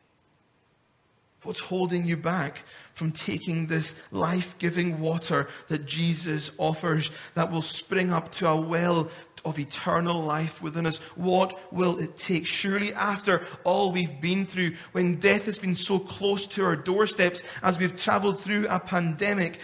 What's 1.43 1.59
holding 1.59 2.05
you 2.05 2.17
back 2.17 2.63
from 2.93 3.11
taking 3.11 3.67
this 3.67 3.95
life 4.11 4.57
giving 4.59 4.99
water 4.99 5.47
that 5.67 5.85
Jesus 5.85 6.51
offers 6.57 7.11
that 7.33 7.51
will 7.51 7.61
spring 7.61 8.11
up 8.11 8.31
to 8.33 8.47
a 8.47 8.59
well 8.59 9.09
of 9.45 9.59
eternal 9.59 10.21
life 10.21 10.61
within 10.61 10.85
us? 10.85 10.97
What 11.15 11.73
will 11.73 11.99
it 11.99 12.17
take? 12.17 12.47
Surely, 12.47 12.93
after 12.93 13.45
all 13.63 13.91
we've 13.91 14.21
been 14.21 14.45
through, 14.45 14.75
when 14.93 15.15
death 15.15 15.45
has 15.45 15.57
been 15.57 15.75
so 15.75 15.99
close 15.99 16.47
to 16.47 16.63
our 16.63 16.75
doorsteps 16.75 17.41
as 17.61 17.77
we've 17.77 17.97
traveled 17.97 18.39
through 18.39 18.67
a 18.67 18.79
pandemic, 18.79 19.59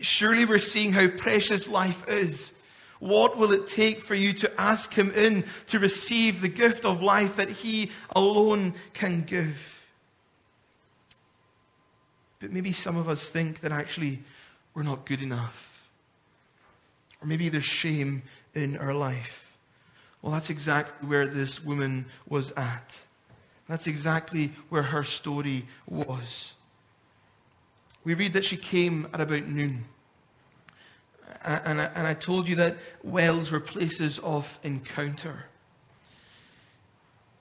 surely 0.00 0.44
we're 0.44 0.58
seeing 0.58 0.92
how 0.92 1.08
precious 1.08 1.68
life 1.68 2.06
is. 2.08 2.52
What 2.98 3.36
will 3.36 3.52
it 3.52 3.66
take 3.66 4.02
for 4.02 4.14
you 4.14 4.32
to 4.34 4.60
ask 4.60 4.92
Him 4.92 5.10
in 5.10 5.44
to 5.68 5.78
receive 5.78 6.40
the 6.40 6.48
gift 6.48 6.84
of 6.84 7.02
life 7.02 7.36
that 7.36 7.50
He 7.50 7.90
alone 8.14 8.74
can 8.94 9.22
give? 9.22 9.81
But 12.42 12.52
maybe 12.52 12.72
some 12.72 12.96
of 12.96 13.08
us 13.08 13.30
think 13.30 13.60
that 13.60 13.72
actually 13.72 14.18
we're 14.74 14.82
not 14.82 15.06
good 15.06 15.22
enough. 15.22 15.88
Or 17.22 17.26
maybe 17.26 17.48
there's 17.48 17.64
shame 17.64 18.22
in 18.54 18.76
our 18.76 18.92
life. 18.92 19.56
Well, 20.20 20.32
that's 20.32 20.50
exactly 20.50 21.08
where 21.08 21.26
this 21.26 21.64
woman 21.64 22.04
was 22.28 22.50
at. 22.52 22.98
That's 23.68 23.86
exactly 23.86 24.52
where 24.68 24.82
her 24.82 25.04
story 25.04 25.66
was. 25.88 26.52
We 28.04 28.14
read 28.14 28.34
that 28.34 28.44
she 28.44 28.56
came 28.56 29.08
at 29.14 29.20
about 29.20 29.46
noon 29.46 29.84
and 31.44 31.80
I, 31.80 31.84
and 31.84 32.06
I 32.06 32.14
told 32.14 32.48
you 32.48 32.56
that 32.56 32.76
wells 33.02 33.50
were 33.50 33.60
places 33.60 34.18
of 34.20 34.58
encounter. 34.62 35.46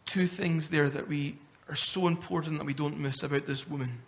Two 0.05 0.27
things 0.27 0.69
there 0.69 0.89
that 0.89 1.07
we 1.07 1.37
are 1.69 1.75
so 1.75 2.07
important 2.07 2.57
that 2.57 2.65
we 2.65 2.73
don't 2.73 2.99
miss 2.99 3.23
about 3.23 3.45
this 3.45 3.67
woman. 3.67 3.99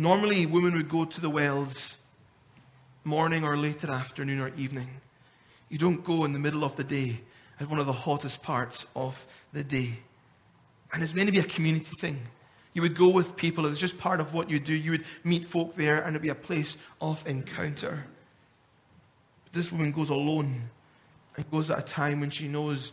Normally, 0.00 0.46
women 0.46 0.74
would 0.74 0.88
go 0.88 1.04
to 1.04 1.20
the 1.20 1.28
wells 1.28 1.98
morning 3.02 3.42
or 3.42 3.56
later 3.56 3.90
afternoon 3.90 4.38
or 4.38 4.52
evening. 4.56 4.88
You 5.68 5.76
don't 5.76 6.04
go 6.04 6.24
in 6.24 6.32
the 6.32 6.38
middle 6.38 6.62
of 6.62 6.76
the 6.76 6.84
day 6.84 7.20
at 7.58 7.68
one 7.68 7.80
of 7.80 7.86
the 7.86 7.92
hottest 7.92 8.40
parts 8.40 8.86
of 8.94 9.26
the 9.52 9.64
day. 9.64 9.98
And 10.92 11.02
it's 11.02 11.16
meant 11.16 11.26
to 11.26 11.32
be 11.32 11.40
a 11.40 11.42
community 11.42 11.96
thing. 11.96 12.20
You 12.74 12.82
would 12.82 12.96
go 12.96 13.08
with 13.08 13.34
people. 13.34 13.66
It 13.66 13.70
was 13.70 13.80
just 13.80 13.98
part 13.98 14.20
of 14.20 14.32
what 14.32 14.48
you 14.48 14.60
do. 14.60 14.72
You 14.72 14.92
would 14.92 15.04
meet 15.24 15.48
folk 15.48 15.74
there, 15.74 15.98
and 15.98 16.10
it'd 16.10 16.22
be 16.22 16.28
a 16.28 16.34
place 16.36 16.76
of 17.00 17.26
encounter. 17.26 18.04
But 19.46 19.52
this 19.52 19.72
woman 19.72 19.90
goes 19.90 20.10
alone 20.10 20.70
and 21.36 21.50
goes 21.50 21.72
at 21.72 21.78
a 21.80 21.82
time 21.82 22.20
when 22.20 22.30
she 22.30 22.46
knows 22.46 22.92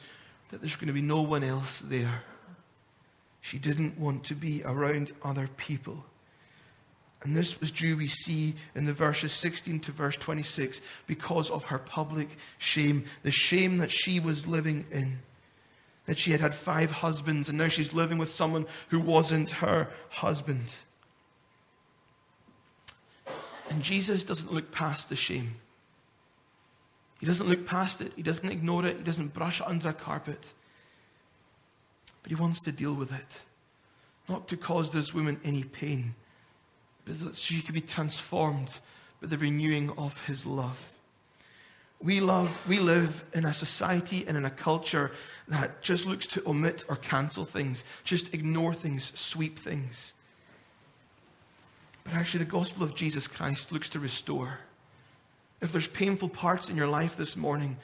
that 0.50 0.60
there's 0.60 0.76
going 0.76 0.88
to 0.88 0.94
be 0.94 1.04
no 1.04 1.22
one 1.22 1.44
else 1.44 1.82
there. 1.82 2.24
She 3.41 3.60
didn't 3.60 4.00
want 4.00 4.24
to 4.24 4.34
be 4.34 4.63
around 4.63 5.12
other 5.22 5.48
people. 5.56 6.04
And 7.26 7.36
this 7.36 7.60
was 7.60 7.72
due, 7.72 7.98
we 7.98 8.08
see 8.08 8.54
in 8.76 8.86
the 8.86 8.94
verses 8.94 9.32
16 9.34 9.80
to 9.80 9.92
verse 9.92 10.16
26, 10.16 10.80
because 11.08 11.50
of 11.50 11.66
her 11.66 11.80
public 11.80 12.38
shame, 12.60 13.06
the 13.24 13.32
shame 13.32 13.80
that 13.80 13.90
she 13.92 14.20
was 14.20 14.46
living 14.46 14.86
in 14.92 15.18
that 16.06 16.20
she 16.20 16.30
had 16.30 16.40
had 16.40 16.54
five 16.54 16.92
husbands 16.92 17.50
and 17.50 17.58
now 17.58 17.68
she's 17.68 17.92
living 17.92 18.20
with 18.20 18.30
someone 18.30 18.68
who 18.90 19.00
wasn't 19.00 19.50
her 19.50 19.90
husband. 20.10 20.76
And 23.72 23.82
Jesus 23.82 24.24
doesn't 24.24 24.54
look 24.54 24.72
past 24.72 25.10
the 25.10 25.16
shame. 25.16 25.56
He 27.20 27.26
doesn't 27.26 27.50
look 27.50 27.66
past 27.66 28.02
it. 28.02 28.14
He 28.16 28.22
doesn't 28.22 28.48
ignore 28.48 28.86
it. 28.86 28.98
He 28.98 29.04
doesn't 29.04 29.34
brush 29.34 29.62
it 29.62 29.68
under 29.68 29.90
a 29.90 29.94
carpet. 29.94 30.54
But 32.22 32.30
he 32.30 32.36
wants 32.36 32.62
to 32.62 32.72
deal 32.72 32.94
with 32.94 33.12
it. 33.12 33.42
Not 34.30 34.48
to 34.50 34.58
cause 34.58 34.92
this 34.92 35.12
woman 35.12 35.40
any 35.44 35.64
pain, 35.64 36.14
but 37.06 37.20
that 37.20 37.36
she 37.36 37.62
could 37.62 37.76
be 37.76 37.82
transformed 37.82 38.80
by 39.22 39.28
the 39.28 39.38
renewing 39.38 39.91
of 39.98 40.26
his 40.26 40.46
love. 40.46 40.91
We, 42.02 42.20
love, 42.20 42.56
we 42.68 42.80
live 42.80 43.24
in 43.34 43.46
a 43.46 43.54
society 43.54 44.26
and 44.28 44.36
in 44.38 44.46
a 44.46 44.50
culture 44.50 45.12
that 45.48 45.82
just 45.82 46.06
looks 46.06 46.28
to 46.28 46.44
omit 46.46 46.84
or 46.89 46.98
cancel 46.98 47.46
things, 47.46 47.84
just 48.04 48.34
ignore 48.34 48.74
things, 48.74 49.12
sweep 49.15 49.58
things. 49.58 50.13
But 52.04 52.13
actually, 52.13 52.44
the 52.44 52.52
gospel 52.52 52.84
of 52.84 52.96
Jesus 52.96 53.28
Christ 53.28 53.72
looks 53.72 53.89
to 53.89 54.00
restore. 54.00 54.60
If 55.62 55.72
there's 55.72 55.88
painful 55.88 56.30
parts 56.30 56.70
in 56.70 56.76
your 56.76 56.88
life 56.88 57.15
this 57.15 57.36
morning, 57.36 57.78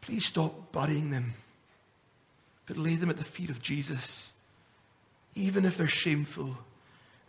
please 0.00 0.26
stop 0.26 0.72
burying 0.72 1.10
them, 1.10 1.34
but 2.66 2.76
lay 2.76 2.96
them 2.96 3.10
at 3.10 3.18
the 3.18 3.24
feet 3.24 3.50
of 3.50 3.62
Jesus, 3.62 4.32
even 5.34 5.64
if 5.64 5.76
they're 5.76 5.86
shameful. 5.86 6.56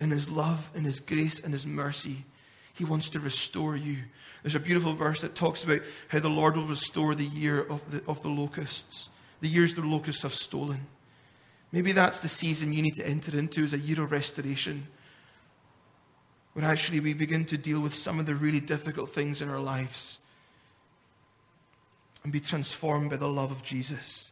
In 0.03 0.11
His 0.11 0.29
love, 0.29 0.69
in 0.75 0.83
His 0.83 0.99
grace, 0.99 1.39
and 1.39 1.53
His 1.53 1.65
mercy, 1.65 2.25
He 2.73 2.83
wants 2.83 3.09
to 3.11 3.21
restore 3.21 3.77
you. 3.77 3.99
There's 4.41 4.53
a 4.53 4.59
beautiful 4.59 4.93
verse 4.93 5.21
that 5.21 5.33
talks 5.33 5.63
about 5.63 5.79
how 6.09 6.19
the 6.19 6.29
Lord 6.29 6.57
will 6.57 6.65
restore 6.65 7.15
the 7.15 7.23
year 7.23 7.61
of 7.61 7.89
the, 7.89 8.03
of 8.05 8.21
the 8.21 8.27
locusts, 8.29 9.07
the 9.39 9.47
years 9.47 9.73
the 9.73 9.81
locusts 9.81 10.23
have 10.23 10.33
stolen. 10.33 10.87
Maybe 11.71 11.93
that's 11.93 12.19
the 12.19 12.27
season 12.27 12.73
you 12.73 12.81
need 12.81 12.97
to 12.97 13.07
enter 13.07 13.39
into 13.39 13.63
as 13.63 13.71
a 13.71 13.77
year 13.77 14.03
of 14.03 14.11
restoration, 14.11 14.87
where 16.51 16.65
actually 16.65 16.99
we 16.99 17.13
begin 17.13 17.45
to 17.45 17.57
deal 17.57 17.79
with 17.79 17.95
some 17.95 18.19
of 18.19 18.25
the 18.25 18.35
really 18.35 18.59
difficult 18.59 19.09
things 19.11 19.41
in 19.41 19.49
our 19.49 19.61
lives 19.61 20.19
and 22.25 22.33
be 22.33 22.41
transformed 22.41 23.09
by 23.09 23.15
the 23.15 23.29
love 23.29 23.51
of 23.51 23.63
Jesus. 23.63 24.31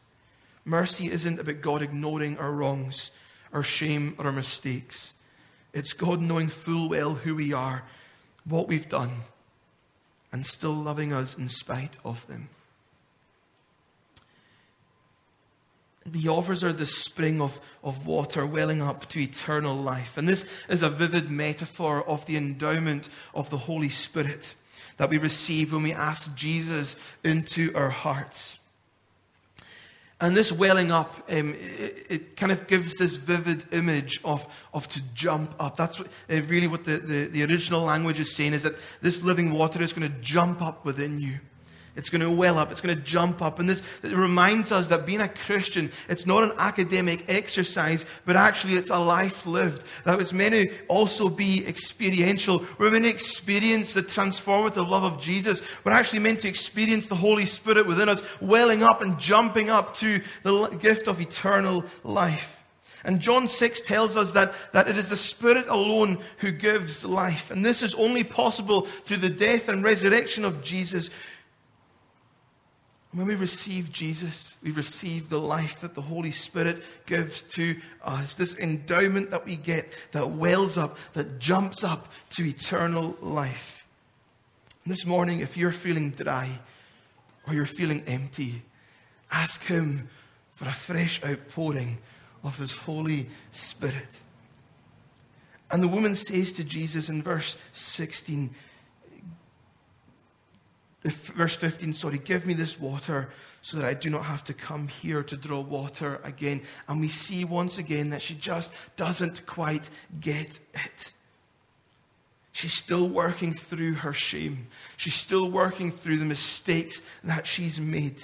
Mercy 0.66 1.10
isn't 1.10 1.40
about 1.40 1.62
God 1.62 1.82
ignoring 1.82 2.38
our 2.38 2.52
wrongs, 2.52 3.12
our 3.54 3.64
shame, 3.64 4.16
or 4.18 4.26
our 4.26 4.32
mistakes. 4.34 5.14
It's 5.74 5.94
God 5.94 6.22
knowing 6.22 6.50
full 6.50 6.90
well 6.90 7.16
who 7.16 7.36
we 7.36 7.54
are, 7.54 7.84
what 8.46 8.68
we've 8.68 8.90
done, 8.90 9.22
and 10.32 10.46
still 10.46 10.74
loving 10.74 11.14
us 11.14 11.38
in 11.38 11.50
spite 11.50 11.98
of 12.04 12.26
them. 12.28 12.50
He 16.14 16.28
offers 16.28 16.64
her 16.64 16.74
the 16.74 16.88
spring 16.88 17.40
of, 17.40 17.62
of 17.84 18.08
water 18.08 18.46
welling 18.46 18.82
up 18.82 19.08
to 19.10 19.22
eternal 19.22 19.76
life. 19.76 20.18
And 20.18 20.28
this 20.28 20.46
is 20.68 20.82
a 20.82 20.90
vivid 20.90 21.30
metaphor 21.30 22.04
of 22.08 22.26
the 22.26 22.38
endowment 22.38 23.08
of 23.36 23.50
the 23.50 23.58
Holy 23.58 23.90
Spirit 23.90 24.56
that 24.98 25.10
we 25.10 25.20
receive 25.20 25.74
when 25.74 25.84
we 25.84 25.94
ask 25.94 26.36
Jesus 26.36 26.96
into 27.24 27.72
our 27.76 27.90
hearts. 27.90 28.58
And 30.22 30.38
this 30.38 30.52
welling 30.52 30.92
up, 30.92 31.16
um, 31.32 31.56
it, 31.56 32.06
it, 32.08 32.38
kind 32.38 32.52
of 32.52 32.68
gives 32.68 32.96
this 32.98 33.16
vivid 33.16 33.66
image 33.74 34.22
of, 34.24 34.48
of 34.72 34.88
to 34.90 35.02
jump 35.16 35.56
up. 35.60 35.76
That's 35.76 35.98
what, 35.98 36.10
uh, 36.30 36.42
really 36.44 36.68
what 36.68 36.84
the, 36.84 36.98
the, 36.98 37.26
the 37.26 37.44
original 37.44 37.82
language 37.82 38.20
is 38.20 38.36
saying 38.36 38.54
is 38.54 38.62
that 38.62 38.76
this 39.02 39.24
living 39.24 39.52
water 39.52 39.82
is 39.82 39.94
going 39.94 40.10
to 40.10 40.18
jump 40.20 40.62
up 40.62 40.86
within 40.86 41.20
you. 41.20 41.40
It's 41.96 42.10
going 42.10 42.22
to 42.22 42.32
well 42.32 42.58
up. 42.58 42.72
It's 42.72 42.80
going 42.80 42.96
to 42.96 43.04
jump 43.04 43.42
up. 43.42 43.60
And 43.60 43.68
this 43.68 43.84
reminds 44.02 44.72
us 44.72 44.88
that 44.88 45.06
being 45.06 45.20
a 45.20 45.28
Christian, 45.28 45.92
it's 46.08 46.26
not 46.26 46.44
an 46.44 46.54
academic 46.58 47.26
exercise, 47.28 48.06
but 48.26 48.36
actually 48.36 48.76
it's 48.76 48.90
a 48.90 48.98
life 48.98 49.46
lived. 49.46 49.86
That 50.06 50.22
it's 50.22 50.32
meant 50.32 50.54
to 50.54 50.74
also 50.88 51.28
be 51.28 51.68
experiential. 51.68 52.66
We're 52.78 52.92
meant 52.92 53.04
to 53.04 53.10
experience 53.10 53.94
the 53.94 54.04
transformative 54.04 54.88
love 54.88 55.04
of 55.04 55.20
Jesus. 55.20 55.62
We're 55.84 55.92
actually 55.92 56.20
meant 56.20 56.42
to 56.42 56.48
experience 56.48 57.08
the 57.08 57.16
Holy 57.16 57.46
Spirit 57.46 57.86
within 57.86 58.08
us, 58.08 58.24
welling 58.40 58.84
up 58.84 59.02
and 59.02 59.20
jumping 59.20 59.70
up 59.70 59.94
to 59.96 60.22
the 60.44 60.68
gift 60.80 61.08
of 61.08 61.20
eternal 61.20 61.84
life. 62.04 62.62
And 63.04 63.20
John 63.20 63.48
6 63.48 63.82
tells 63.82 64.16
us 64.16 64.32
that, 64.34 64.54
that 64.74 64.88
it 64.88 64.98
is 64.98 65.10
the 65.10 65.18
Spirit 65.18 65.68
alone 65.68 66.20
who 66.38 66.52
gives 66.52 67.04
life. 67.04 67.50
And 67.50 67.66
this 67.66 67.82
is 67.82 67.96
only 67.96 68.24
possible 68.24 68.82
through 69.06 69.18
the 69.18 69.30
death 69.30 69.70
and 69.70 69.84
resurrection 69.84 70.46
of 70.46 70.64
Jesus, 70.64 71.10
when 73.14 73.28
we 73.28 73.36
receive 73.36 73.92
Jesus, 73.92 74.56
we 74.64 74.72
receive 74.72 75.28
the 75.28 75.40
life 75.40 75.82
that 75.82 75.96
the 75.96 76.02
Holy 76.02 76.32
Spirit 76.32 76.82
gives 77.06 77.42
to 77.42 77.76
us. 78.04 78.36
This 78.36 78.58
endowment 78.58 79.32
that 79.32 79.46
we 79.46 79.58
get 79.58 79.94
that 80.14 80.32
wells 80.32 80.78
up, 80.78 80.98
that 81.14 81.40
jumps 81.40 81.84
up 81.84 82.08
to 82.32 82.48
eternal 82.48 83.18
life. 83.22 83.86
this 84.86 85.06
morning, 85.06 85.42
if 85.42 85.58
you're 85.58 85.72
feeling 85.72 86.10
dry 86.10 86.50
or 87.46 87.54
you're 87.54 87.66
feeling 87.66 88.04
empty, 88.08 88.64
ask 89.30 89.64
Him 89.66 90.10
for 90.52 90.68
a 90.68 90.74
fresh 90.74 91.22
outpouring 91.24 91.98
of 92.44 92.58
His 92.58 92.76
Holy 92.76 93.30
Spirit. 93.52 94.22
And 95.70 95.84
the 95.84 95.88
woman 95.88 96.16
says 96.16 96.52
to 96.54 96.64
Jesus 96.64 97.10
in 97.10 97.22
verse 97.22 97.58
16, 97.74 98.50
verse 101.04 101.56
15, 101.56 101.94
sorry, 101.94 102.20
give 102.20 102.46
me 102.46 102.54
this 102.54 102.80
water 102.80 103.30
so 103.62 103.78
that 103.78 103.86
I 103.86 103.94
do 103.94 104.10
not 104.10 104.24
have 104.24 104.44
to 104.46 104.54
come 104.54 104.88
here 104.88 105.24
to 105.24 105.38
draw 105.38 105.60
water 105.60 106.20
again. 106.24 106.62
And 106.88 107.00
we 107.00 107.10
see 107.10 107.46
once 107.46 107.78
again 107.78 108.10
that 108.10 108.22
she 108.22 108.36
just 108.36 108.72
doesn't 108.96 109.46
quite 109.46 109.90
get 110.20 110.60
it. 110.74 111.12
She's 112.54 112.74
still 112.74 113.08
working 113.08 113.54
through 113.54 113.94
her 113.96 114.14
shame. 114.14 114.68
She's 114.98 115.16
still 115.16 115.50
working 115.50 115.92
through 115.92 116.18
the 116.18 116.26
mistakes 116.26 117.02
that 117.24 117.48
she's 117.48 117.80
made. 117.80 118.22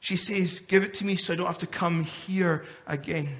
She 0.00 0.16
says, 0.16 0.58
Give 0.60 0.82
it 0.82 0.94
to 0.94 1.06
me 1.06 1.14
so 1.16 1.32
I 1.32 1.36
don't 1.36 1.46
have 1.46 1.58
to 1.58 1.66
come 1.66 2.04
here 2.04 2.64
again. 2.86 3.38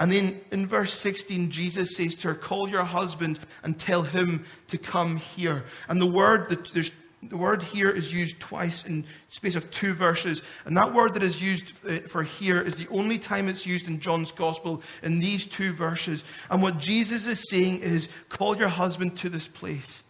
And 0.00 0.10
then 0.10 0.40
in 0.50 0.66
verse 0.66 0.94
16, 0.94 1.50
Jesus 1.50 1.94
says 1.94 2.16
to 2.16 2.28
her, 2.28 2.34
Call 2.34 2.68
your 2.70 2.84
husband 2.84 3.38
and 3.62 3.78
tell 3.78 4.02
him 4.02 4.46
to 4.68 4.78
come 4.78 5.18
here. 5.18 5.64
And 5.88 6.00
the 6.00 6.06
word 6.06 6.48
that 6.48 6.72
there's 6.72 6.90
the 7.22 7.36
word 7.36 7.62
here 7.62 7.90
is 7.90 8.14
used 8.14 8.40
twice 8.40 8.86
in 8.86 9.04
space 9.28 9.54
of 9.54 9.70
two 9.70 9.92
verses. 9.92 10.42
And 10.64 10.74
that 10.78 10.94
word 10.94 11.12
that 11.12 11.22
is 11.22 11.42
used 11.42 11.72
uh, 11.86 11.98
for 12.08 12.22
here 12.22 12.62
is 12.62 12.76
the 12.76 12.88
only 12.88 13.18
time 13.18 13.46
it's 13.46 13.66
used 13.66 13.88
in 13.88 14.00
John's 14.00 14.32
gospel 14.32 14.82
in 15.02 15.20
these 15.20 15.44
two 15.44 15.74
verses. 15.74 16.24
And 16.50 16.62
what 16.62 16.78
Jesus 16.78 17.26
is 17.26 17.50
saying 17.50 17.80
is, 17.80 18.08
call 18.30 18.56
your 18.56 18.68
husband 18.68 19.18
to 19.18 19.28
this 19.28 19.46
place. 19.46 20.02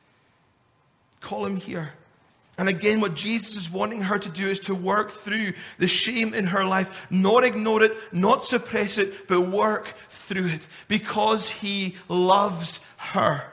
Call 1.21 1.45
him 1.47 1.57
here. 1.57 1.95
And 2.61 2.69
again, 2.69 3.01
what 3.01 3.15
Jesus 3.15 3.57
is 3.57 3.71
wanting 3.71 4.03
her 4.03 4.19
to 4.19 4.29
do 4.29 4.47
is 4.47 4.61
to 4.61 4.75
work 4.75 5.13
through 5.13 5.55
the 5.79 5.89
shame 5.89 6.35
in 6.35 6.47
her 6.49 6.63
life, 6.63 7.07
not 7.11 7.43
ignore 7.43 7.83
it, 7.83 7.97
not 8.13 8.45
suppress 8.45 8.99
it, 8.99 9.27
but 9.29 9.49
work 9.49 9.95
through 10.11 10.49
it 10.49 10.69
because 10.87 11.49
he 11.49 11.97
loves 12.07 12.81
her. 12.99 13.45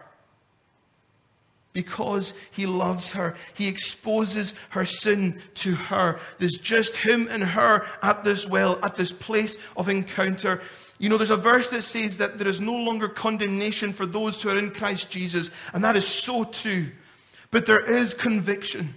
Because 1.72 2.34
he 2.52 2.65
loves 2.65 3.13
her, 3.13 3.38
he 3.54 3.70
exposes 3.70 4.54
her 4.72 4.84
sin 4.84 5.41
to 5.54 5.76
her. 5.76 6.20
There's 6.39 6.58
just 6.58 6.98
him 6.98 7.30
and 7.32 7.43
her 7.43 7.88
at 8.04 8.26
this 8.26 8.46
well, 8.46 8.78
at 8.84 8.98
this 8.98 9.13
place 9.13 9.56
of 9.78 9.88
encounter. 9.88 10.60
You 11.00 11.08
know, 11.08 11.15
there's 11.15 11.30
a 11.30 11.38
verse 11.38 11.70
that 11.70 11.84
says 11.84 12.17
that 12.17 12.39
there 12.39 12.50
is 12.50 12.60
no 12.60 12.74
longer 12.74 13.08
condemnation 13.08 13.93
for 13.93 14.06
those 14.06 14.41
who 14.41 14.50
are 14.50 14.58
in 14.58 14.72
Christ 14.72 15.10
Jesus, 15.10 15.50
and 15.74 15.82
that 15.86 15.96
is 15.96 16.06
so 16.06 16.43
true. 16.43 16.88
But 17.52 17.66
there 17.66 17.84
is 17.84 18.14
conviction. 18.14 18.96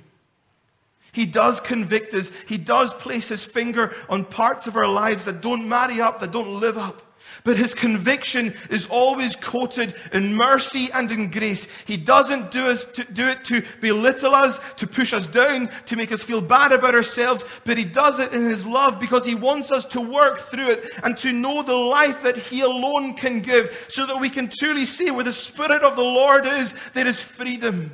He 1.12 1.26
does 1.26 1.60
convict 1.60 2.14
us. 2.14 2.30
He 2.46 2.56
does 2.56 2.94
place 2.94 3.28
his 3.28 3.44
finger 3.44 3.94
on 4.08 4.24
parts 4.24 4.66
of 4.66 4.76
our 4.76 4.88
lives 4.88 5.24
that 5.24 5.40
don't 5.40 5.68
marry 5.68 6.00
up, 6.00 6.20
that 6.20 6.32
don't 6.32 6.60
live 6.60 6.78
up. 6.78 7.02
But 7.42 7.56
his 7.56 7.74
conviction 7.74 8.54
is 8.68 8.86
always 8.86 9.34
coated 9.34 9.94
in 10.12 10.34
mercy 10.34 10.90
and 10.92 11.10
in 11.10 11.30
grace. 11.30 11.66
He 11.86 11.96
doesn't 11.96 12.50
do, 12.50 12.66
us 12.66 12.84
to, 12.92 13.04
do 13.04 13.26
it 13.28 13.44
to 13.46 13.62
belittle 13.80 14.34
us, 14.34 14.58
to 14.76 14.86
push 14.86 15.14
us 15.14 15.26
down, 15.26 15.70
to 15.86 15.96
make 15.96 16.12
us 16.12 16.22
feel 16.22 16.40
bad 16.40 16.72
about 16.72 16.94
ourselves, 16.94 17.44
but 17.64 17.78
he 17.78 17.84
does 17.84 18.18
it 18.18 18.32
in 18.32 18.44
his 18.44 18.66
love 18.66 19.00
because 19.00 19.24
he 19.24 19.34
wants 19.34 19.72
us 19.72 19.86
to 19.86 20.00
work 20.00 20.40
through 20.50 20.68
it 20.68 20.90
and 21.02 21.16
to 21.18 21.32
know 21.32 21.62
the 21.62 21.74
life 21.74 22.22
that 22.22 22.36
he 22.36 22.60
alone 22.60 23.14
can 23.14 23.40
give 23.40 23.86
so 23.88 24.04
that 24.06 24.20
we 24.20 24.28
can 24.28 24.48
truly 24.48 24.84
see 24.84 25.10
where 25.10 25.24
the 25.24 25.32
Spirit 25.32 25.82
of 25.82 25.96
the 25.96 26.02
Lord 26.02 26.46
is, 26.46 26.74
there 26.92 27.06
is 27.06 27.22
freedom. 27.22 27.92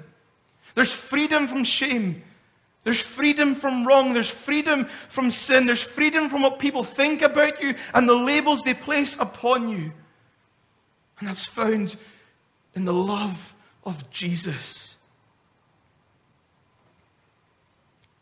There's 0.76 0.92
freedom 0.92 1.48
from 1.48 1.64
shame. 1.64 2.22
There's 2.84 3.00
freedom 3.00 3.54
from 3.54 3.86
wrong. 3.86 4.12
There's 4.12 4.30
freedom 4.30 4.84
from 5.08 5.30
sin. 5.32 5.66
There's 5.66 5.82
freedom 5.82 6.28
from 6.28 6.42
what 6.42 6.58
people 6.60 6.84
think 6.84 7.22
about 7.22 7.60
you 7.62 7.74
and 7.94 8.06
the 8.06 8.14
labels 8.14 8.62
they 8.62 8.74
place 8.74 9.18
upon 9.18 9.70
you. 9.70 9.92
And 11.18 11.28
that's 11.28 11.46
found 11.46 11.96
in 12.74 12.84
the 12.84 12.92
love 12.92 13.54
of 13.84 14.08
Jesus. 14.10 14.96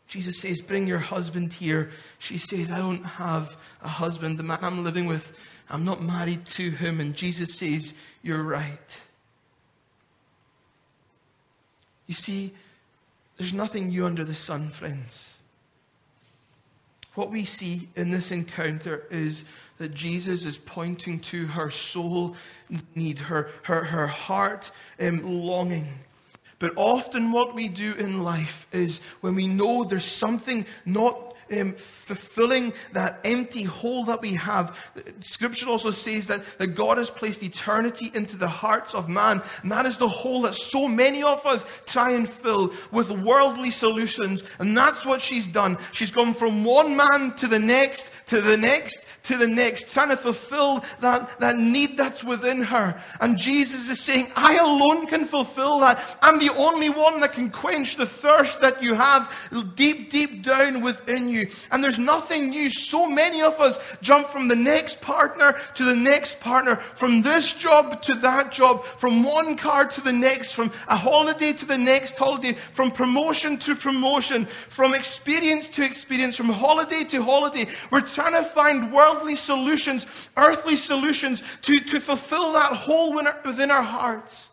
Jesus 0.07 0.39
says, 0.39 0.61
Bring 0.61 0.87
your 0.87 0.99
husband 0.99 1.51
here. 1.51 1.91
She 2.19 2.37
says, 2.37 2.71
I 2.71 2.77
don't 2.77 3.03
have 3.03 3.57
a 3.83 3.89
husband. 3.89 4.39
The 4.39 4.43
man 4.43 4.59
I'm 4.61 4.85
living 4.85 5.07
with, 5.07 5.37
I'm 5.69 5.83
not 5.83 6.01
married 6.01 6.45
to 6.45 6.71
him. 6.71 7.01
And 7.01 7.15
Jesus 7.15 7.55
says, 7.55 7.93
You're 8.23 8.43
right. 8.43 9.01
You 12.07 12.13
see, 12.13 12.53
there's 13.37 13.53
nothing 13.53 13.87
new 13.87 14.05
under 14.05 14.23
the 14.23 14.35
sun, 14.35 14.69
friends. 14.69 15.37
What 17.15 17.31
we 17.31 17.45
see 17.45 17.87
in 17.95 18.11
this 18.11 18.31
encounter 18.31 19.03
is 19.09 19.45
that 19.77 19.93
Jesus 19.93 20.45
is 20.45 20.57
pointing 20.57 21.19
to 21.19 21.47
her 21.47 21.69
soul 21.69 22.35
need, 22.93 23.19
her, 23.19 23.49
her, 23.63 23.83
her 23.85 24.07
heart 24.07 24.71
um, 24.99 25.21
longing. 25.21 25.87
But 26.59 26.73
often, 26.77 27.31
what 27.31 27.53
we 27.53 27.67
do 27.67 27.93
in 27.93 28.23
life 28.23 28.67
is 28.71 29.01
when 29.21 29.35
we 29.35 29.47
know 29.47 29.83
there's 29.83 30.05
something 30.05 30.65
not 30.85 31.34
um, 31.51 31.73
fulfilling 31.73 32.73
that 32.93 33.19
empty 33.23 33.63
hole 33.63 34.05
that 34.05 34.21
we 34.21 34.33
have. 34.33 34.79
Scripture 35.21 35.67
also 35.67 35.91
says 35.91 36.27
that, 36.27 36.43
that 36.57 36.67
God 36.67 36.97
has 36.97 37.09
placed 37.09 37.43
eternity 37.43 38.11
into 38.13 38.37
the 38.37 38.47
hearts 38.47 38.93
of 38.95 39.09
man. 39.09 39.41
And 39.61 39.71
that 39.71 39.85
is 39.85 39.97
the 39.97 40.07
hole 40.07 40.41
that 40.43 40.55
so 40.55 40.87
many 40.87 41.23
of 41.23 41.45
us 41.45 41.65
try 41.85 42.11
and 42.11 42.27
fill 42.27 42.73
with 42.91 43.09
worldly 43.09 43.71
solutions. 43.71 44.43
And 44.59 44.75
that's 44.75 45.05
what 45.05 45.21
she's 45.21 45.47
done. 45.47 45.77
She's 45.93 46.11
gone 46.11 46.33
from 46.33 46.63
one 46.63 46.95
man 46.95 47.35
to 47.37 47.47
the 47.47 47.59
next, 47.59 48.09
to 48.27 48.41
the 48.41 48.57
next, 48.57 49.05
to 49.25 49.37
the 49.37 49.47
next, 49.47 49.91
trying 49.91 50.09
to 50.09 50.17
fulfill 50.17 50.83
that, 51.01 51.39
that 51.39 51.57
need 51.57 51.97
that's 51.97 52.23
within 52.23 52.61
her. 52.63 53.01
And 53.19 53.37
Jesus 53.37 53.89
is 53.89 53.99
saying, 53.99 54.31
I 54.35 54.57
alone 54.57 55.07
can 55.07 55.25
fulfill 55.25 55.79
that. 55.79 56.03
I'm 56.21 56.39
the 56.39 56.53
only 56.53 56.89
one 56.89 57.19
that 57.19 57.33
can 57.33 57.49
quench 57.49 57.95
the 57.95 58.05
thirst 58.05 58.61
that 58.61 58.81
you 58.81 58.93
have 58.93 59.31
deep, 59.75 60.11
deep 60.11 60.43
down 60.43 60.81
within 60.81 61.29
you. 61.29 61.49
And 61.71 61.83
there's 61.83 61.99
nothing 61.99 62.49
new. 62.49 62.69
So 62.69 63.09
many 63.09 63.41
of 63.41 63.59
us 63.59 63.77
jump 64.01 64.27
from 64.27 64.47
the 64.47 64.55
next 64.55 65.01
partner 65.01 65.59
to 65.75 65.83
the 65.83 65.95
next 65.95 66.39
partner, 66.39 66.75
from 66.75 67.21
this 67.21 67.53
job 67.53 68.01
to 68.03 68.15
that 68.15 68.51
job, 68.51 68.85
from 68.85 69.23
one 69.23 69.55
car 69.57 69.85
to 69.85 70.01
the 70.01 70.13
next, 70.13 70.53
from 70.53 70.71
a 70.87 70.95
holiday 70.95 71.53
to 71.53 71.65
the 71.65 71.77
next 71.77 72.17
holiday, 72.17 72.53
from 72.53 72.91
promotion 72.91 73.57
to 73.57 73.75
promotion, 73.75 74.45
from 74.45 74.93
experience 74.93 75.69
to 75.69 75.83
experience, 75.83 76.35
from 76.35 76.49
holiday 76.49 77.03
to 77.03 77.23
holiday. 77.23 77.67
We're 77.91 78.01
trying 78.01 78.33
to 78.33 78.43
find 78.43 78.91
worldly 79.15 79.35
solutions, 79.35 80.05
earthly 80.37 80.75
solutions 80.75 81.41
to, 81.63 81.79
to 81.79 81.99
fulfill 81.99 82.53
that 82.53 82.73
hole 82.73 83.13
within 83.13 83.71
our 83.71 83.83
hearts. 83.83 84.51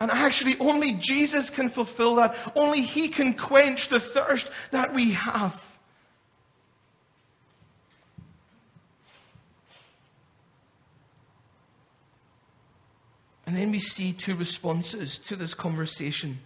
And 0.00 0.10
actually, 0.10 0.58
only 0.58 0.92
Jesus 0.92 1.48
can 1.48 1.68
fulfill 1.68 2.16
that. 2.16 2.36
Only 2.56 2.82
He 2.82 3.08
can 3.08 3.34
quench 3.34 3.88
the 3.88 4.00
thirst 4.00 4.50
that 4.72 4.92
we 4.92 5.12
have. 5.12 5.68
And 13.46 13.56
then 13.56 13.70
we 13.70 13.80
see 13.80 14.12
two 14.12 14.34
responses 14.34 15.18
to 15.18 15.36
this 15.36 15.52
conversation 15.52 16.38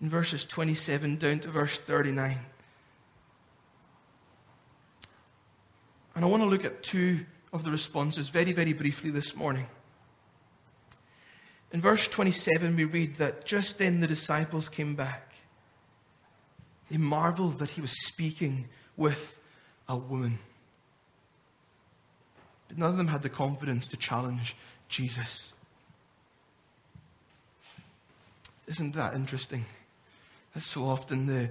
in 0.00 0.08
verses 0.08 0.44
27 0.44 1.16
down 1.16 1.38
to 1.40 1.48
verse 1.48 1.78
39. 1.78 2.38
And 6.14 6.24
I 6.24 6.28
want 6.28 6.42
to 6.42 6.48
look 6.48 6.64
at 6.64 6.82
two 6.82 7.24
of 7.52 7.64
the 7.64 7.70
responses 7.70 8.28
very, 8.28 8.52
very 8.52 8.72
briefly 8.72 9.10
this 9.10 9.34
morning. 9.34 9.66
In 11.72 11.80
verse 11.80 12.08
27, 12.08 12.74
we 12.74 12.84
read 12.84 13.16
that 13.16 13.44
just 13.44 13.78
then 13.78 14.00
the 14.00 14.06
disciples 14.06 14.68
came 14.68 14.94
back. 14.94 15.34
They 16.90 16.96
marveled 16.96 17.60
that 17.60 17.70
he 17.70 17.80
was 17.80 18.06
speaking 18.06 18.68
with 18.96 19.38
a 19.88 19.96
woman. 19.96 20.40
But 22.68 22.78
none 22.78 22.90
of 22.90 22.96
them 22.96 23.08
had 23.08 23.22
the 23.22 23.28
confidence 23.28 23.86
to 23.88 23.96
challenge 23.96 24.56
Jesus. 24.88 25.52
Isn't 28.66 28.94
that 28.94 29.14
interesting? 29.14 29.64
That's 30.54 30.66
so 30.66 30.84
often 30.84 31.26
the, 31.26 31.50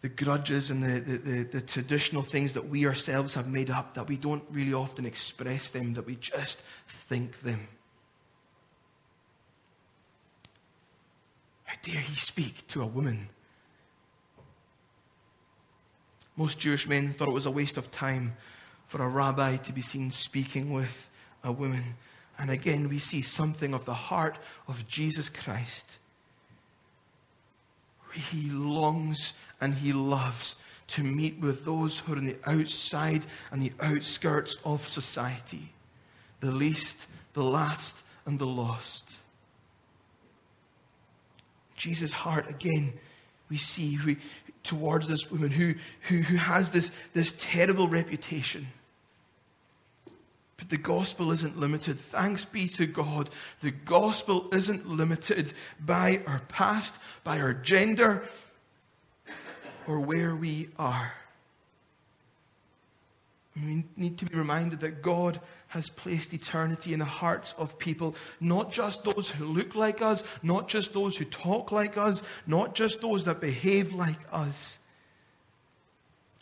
the 0.00 0.08
grudges 0.08 0.70
and 0.70 0.82
the, 0.82 1.00
the, 1.00 1.18
the, 1.18 1.42
the, 1.44 1.60
traditional 1.60 2.22
things 2.22 2.52
that 2.52 2.68
we 2.68 2.86
ourselves 2.86 3.34
have 3.34 3.48
made 3.48 3.68
up, 3.68 3.94
that 3.94 4.08
we 4.08 4.16
don't 4.16 4.44
really 4.50 4.72
often 4.72 5.04
express 5.04 5.70
them, 5.70 5.94
that 5.94 6.06
we 6.06 6.14
just 6.16 6.60
think 6.86 7.40
them. 7.42 7.66
How 11.64 11.76
dare 11.82 12.00
he 12.00 12.16
speak 12.16 12.66
to 12.68 12.82
a 12.82 12.86
woman? 12.86 13.28
Most 16.36 16.60
Jewish 16.60 16.88
men 16.88 17.12
thought 17.12 17.28
it 17.28 17.34
was 17.34 17.46
a 17.46 17.50
waste 17.50 17.76
of 17.76 17.90
time 17.90 18.36
for 18.86 19.02
a 19.02 19.08
rabbi 19.08 19.56
to 19.56 19.72
be 19.72 19.82
seen 19.82 20.12
speaking 20.12 20.72
with 20.72 21.10
a 21.42 21.50
woman. 21.50 21.96
And 22.38 22.50
again, 22.50 22.88
we 22.88 23.00
see 23.00 23.20
something 23.20 23.74
of 23.74 23.84
the 23.84 23.94
heart 23.94 24.38
of 24.68 24.86
Jesus 24.86 25.28
Christ. 25.28 25.98
He 28.18 28.50
longs 28.50 29.32
and 29.60 29.74
he 29.74 29.92
loves 29.92 30.56
to 30.88 31.02
meet 31.02 31.38
with 31.38 31.64
those 31.64 31.98
who 31.98 32.14
are 32.14 32.16
on 32.16 32.26
the 32.26 32.36
outside 32.46 33.26
and 33.50 33.62
the 33.62 33.72
outskirts 33.80 34.56
of 34.64 34.86
society 34.86 35.72
the 36.40 36.52
least, 36.52 37.06
the 37.32 37.42
last, 37.42 37.96
and 38.24 38.38
the 38.38 38.46
lost. 38.46 39.10
Jesus' 41.76 42.12
heart, 42.12 42.48
again, 42.48 42.92
we 43.48 43.56
see 43.56 43.98
we, 44.04 44.18
towards 44.62 45.08
this 45.08 45.30
woman 45.30 45.50
who, 45.50 45.74
who, 46.02 46.18
who 46.18 46.36
has 46.36 46.70
this, 46.70 46.92
this 47.14 47.34
terrible 47.38 47.88
reputation. 47.88 48.68
But 50.58 50.68
the 50.68 50.76
gospel 50.76 51.30
isn't 51.30 51.56
limited. 51.56 51.98
Thanks 51.98 52.44
be 52.44 52.68
to 52.70 52.84
God. 52.84 53.30
The 53.62 53.70
gospel 53.70 54.48
isn't 54.52 54.86
limited 54.86 55.52
by 55.80 56.20
our 56.26 56.40
past, 56.48 56.96
by 57.24 57.40
our 57.40 57.54
gender, 57.54 58.28
or 59.86 60.00
where 60.00 60.34
we 60.34 60.68
are. 60.78 61.14
We 63.56 63.84
need 63.96 64.18
to 64.18 64.24
be 64.24 64.36
reminded 64.36 64.80
that 64.80 65.00
God 65.02 65.40
has 65.68 65.90
placed 65.90 66.32
eternity 66.32 66.92
in 66.92 66.98
the 66.98 67.04
hearts 67.04 67.54
of 67.58 67.78
people, 67.78 68.14
not 68.40 68.72
just 68.72 69.04
those 69.04 69.30
who 69.30 69.46
look 69.46 69.74
like 69.74 70.02
us, 70.02 70.24
not 70.42 70.68
just 70.68 70.92
those 70.92 71.16
who 71.16 71.24
talk 71.24 71.72
like 71.72 71.96
us, 71.96 72.22
not 72.46 72.74
just 72.74 73.00
those 73.00 73.24
that 73.26 73.40
behave 73.40 73.92
like 73.92 74.18
us. 74.32 74.77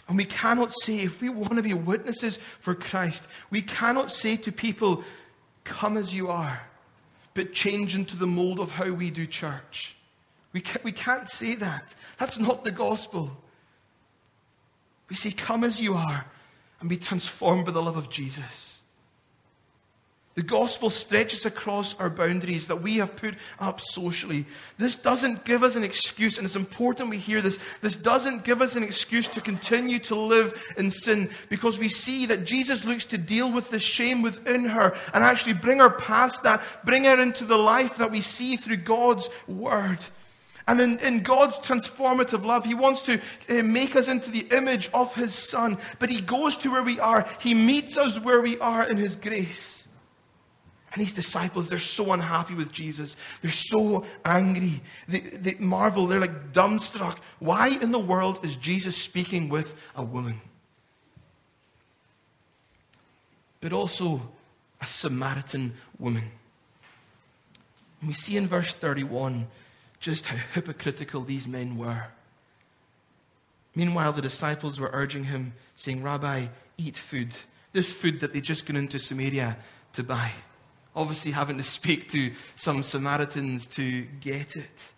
And 0.09 0.17
we 0.17 0.25
cannot 0.25 0.73
say, 0.83 1.01
if 1.01 1.21
we 1.21 1.29
want 1.29 1.57
to 1.57 1.63
be 1.63 1.75
witnesses 1.75 2.39
for 2.61 2.75
Christ, 2.75 3.27
we 3.51 3.61
cannot 3.61 4.13
say 4.13 4.37
to 4.37 4.53
people, 4.53 5.03
come 5.65 5.97
as 5.97 6.15
you 6.15 6.29
are, 6.29 6.63
but 7.35 7.53
change 7.53 7.95
into 7.95 8.17
the 8.17 8.27
mold 8.27 8.61
of 8.61 8.73
how 8.73 8.91
we 8.91 9.11
do 9.11 9.27
church. 9.27 9.97
We, 10.53 10.61
can, 10.61 10.81
we 10.85 10.93
can't 10.93 11.29
say 11.29 11.55
that. 11.57 11.85
That's 12.19 12.39
not 12.39 12.65
the 12.65 12.71
gospel. 12.71 13.37
We 15.09 15.17
say, 15.17 15.33
come 15.33 15.65
as 15.65 15.81
you 15.81 15.95
are 15.95 16.25
and 16.81 16.89
be 16.89 16.97
transformed 16.97 17.67
by 17.67 17.73
the 17.73 17.83
love 17.83 17.97
of 17.97 18.09
Jesus. 18.09 18.76
The 20.37 20.43
gospel 20.43 20.91
stretches 20.91 21.47
across 21.47 21.99
our 21.99 22.11
boundaries 22.11 22.67
that 22.67 22.83
we 22.83 22.99
have 22.99 23.17
put 23.17 23.37
up 23.59 23.81
socially. 23.81 24.45
This 24.77 24.95
doesn't 24.95 25.47
give 25.47 25.63
us 25.63 25.77
an 25.77 25.83
excuse, 25.83 26.37
and 26.37 26.45
it's 26.45 26.57
important 26.57 27.09
we 27.09 27.17
hear 27.17 27.41
this. 27.41 27.59
This 27.81 27.97
doesn't 27.97 28.45
give 28.45 28.61
us 28.61 28.77
an 28.77 28.83
excuse 28.83 29.29
to 29.29 29.41
continue 29.41 29.99
to 30.01 30.15
live 30.15 30.63
in 30.77 30.91
sin 30.91 31.31
because 31.49 31.79
we 31.79 31.89
see 31.89 32.27
that 32.27 32.45
Jesus 32.45 32.85
looks 32.85 33.07
to 33.07 33.19
deal 33.19 33.51
with 33.51 33.71
the 33.71 33.79
shame 33.79 34.21
within 34.21 34.67
her 34.67 34.95
and 35.15 35.25
actually 35.25 35.55
bring 35.55 35.79
her 35.79 35.89
past 35.89 36.43
that, 36.43 36.63
bring 36.85 37.05
her 37.05 37.19
into 37.19 37.47
the 37.47 37.57
life 37.57 37.97
that 37.97 38.11
we 38.11 38.21
see 38.21 38.59
through 38.59 38.77
God's 38.77 39.31
word. 39.49 40.01
And 40.69 40.83
in, 40.83 40.99
in, 40.99 41.23
God's 41.23 41.57
transformative 41.59 42.45
love, 42.45 42.67
He 42.67 42.75
wants 42.75 43.01
to 43.03 43.19
uh, 43.49 43.63
make 43.63 43.97
us 43.97 44.09
into 44.09 44.31
the 44.31 44.47
image 44.55 44.91
of 44.93 45.15
His 45.15 45.33
Son. 45.33 45.79
But 45.99 46.11
He 46.11 46.21
goes 46.21 46.59
to 46.59 46.71
where 46.71 46.83
we 46.83 47.01
are, 47.01 47.27
He 47.41 47.55
meets 47.55 47.97
us 47.97 48.21
where 48.21 48.43
we 48.43 48.59
are 48.59 48.87
in 48.87 48.99
His 48.99 49.17
grace. 49.17 49.76
And 50.97 51.05
these 51.05 51.13
disciples, 51.13 51.69
they're 51.69 51.79
so 51.79 52.15
unhappy 52.15 52.55
with 52.55 52.73
Jesus. 52.73 53.19
They're 53.43 53.51
so 53.51 54.07
angry. 54.25 54.81
They, 55.07 55.21
they 55.21 55.55
marvel. 55.57 56.07
They're 56.07 56.21
like 56.21 56.55
dumbstruck. 56.55 57.19
Why 57.39 57.69
in 57.69 57.93
the 57.93 57.99
world 57.99 58.43
is 58.43 58.57
Jesus 58.57 58.97
speaking 58.97 59.51
with 59.51 59.75
a 59.95 60.03
woman? 60.03 60.41
But 63.61 63.75
also 63.75 64.23
a 64.81 64.87
Samaritan 64.87 65.75
woman. 65.99 66.25
And 68.01 68.09
we 68.09 68.15
see 68.15 68.39
in 68.39 68.47
verse 68.47 68.73
31 68.73 69.49
just 70.01 70.25
how 70.25 70.39
hypocritical 70.55 71.25
these 71.25 71.47
men 71.47 71.77
were. 71.77 72.05
Meanwhile, 73.75 74.15
the 74.15 74.23
disciples 74.23 74.81
were 74.81 74.89
urging 74.95 75.25
him, 75.25 75.53
saying, 75.75 76.03
Rabbi, 76.03 76.47
eat 76.79 76.97
food. 76.97 77.37
This 77.75 77.93
food 77.93 78.21
that 78.21 78.33
they'd 78.33 78.43
just 78.43 78.65
gone 78.65 78.77
into 78.77 78.99
Samaria 78.99 79.59
to 79.93 80.03
buy 80.03 80.33
obviously 80.97 81.31
having 81.31 81.59
to 81.59 81.63
speak 81.63 82.09
to 82.09 82.33
some 82.55 82.83
Samaritans 82.83 83.67
to 83.67 84.03
get 84.21 84.57
it. 84.57 84.93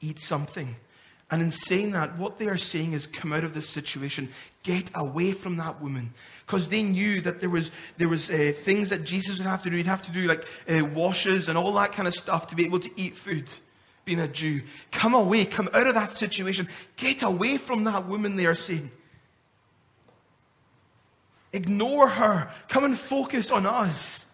Eat 0.00 0.20
something. 0.20 0.76
And 1.30 1.40
in 1.40 1.50
saying 1.50 1.92
that, 1.92 2.18
what 2.18 2.38
they 2.38 2.46
are 2.48 2.58
saying 2.58 2.92
is 2.92 3.06
come 3.06 3.32
out 3.32 3.42
of 3.42 3.54
this 3.54 3.68
situation, 3.68 4.28
get 4.62 4.90
away 4.94 5.32
from 5.32 5.56
that 5.56 5.80
woman. 5.80 6.12
Because 6.46 6.68
they 6.68 6.82
knew 6.82 7.22
that 7.22 7.40
there 7.40 7.48
was, 7.48 7.72
there 7.96 8.10
was 8.10 8.30
uh, 8.30 8.52
things 8.54 8.90
that 8.90 9.04
Jesus 9.04 9.38
would 9.38 9.46
have 9.46 9.62
to 9.62 9.70
do. 9.70 9.76
He'd 9.78 9.86
have 9.86 10.02
to 10.02 10.12
do 10.12 10.26
like 10.26 10.46
uh, 10.68 10.84
washes 10.84 11.48
and 11.48 11.56
all 11.56 11.72
that 11.72 11.92
kind 11.92 12.06
of 12.06 12.14
stuff 12.14 12.46
to 12.48 12.56
be 12.56 12.66
able 12.66 12.78
to 12.80 12.90
eat 13.00 13.16
food, 13.16 13.50
being 14.04 14.20
a 14.20 14.28
Jew. 14.28 14.62
Come 14.92 15.14
away, 15.14 15.46
come 15.46 15.70
out 15.72 15.86
of 15.86 15.94
that 15.94 16.12
situation. 16.12 16.68
Get 16.96 17.22
away 17.22 17.56
from 17.56 17.84
that 17.84 18.06
woman, 18.06 18.36
they 18.36 18.46
are 18.46 18.54
saying. 18.54 18.90
Ignore 21.54 22.08
her. 22.08 22.50
Come 22.68 22.84
and 22.84 22.98
focus 22.98 23.52
on 23.52 23.64
us. 23.64 24.26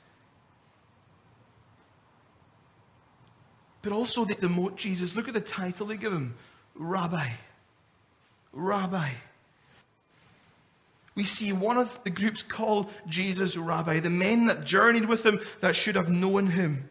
But 3.83 3.93
also, 3.93 4.25
they 4.25 4.35
demote 4.35 4.77
Jesus. 4.77 5.15
Look 5.15 5.29
at 5.29 5.35
the 5.35 5.41
title 5.41 5.87
they 5.87 5.99
give 5.99 6.15
him 6.15 6.35
Rabbi. 6.75 7.29
Rabbi. 8.53 9.11
We 11.15 11.25
see 11.25 11.53
one 11.53 11.77
of 11.77 12.03
the 12.05 12.11
groups 12.11 12.43
call 12.43 12.89
Jesus 13.07 13.55
Rabbi, 13.55 14.01
the 14.01 14.09
men 14.09 14.47
that 14.47 14.65
journeyed 14.65 15.07
with 15.07 15.25
him 15.25 15.41
that 15.61 15.77
should 15.77 15.97
have 15.97 16.09
known 16.09 16.47
him. 16.47 16.89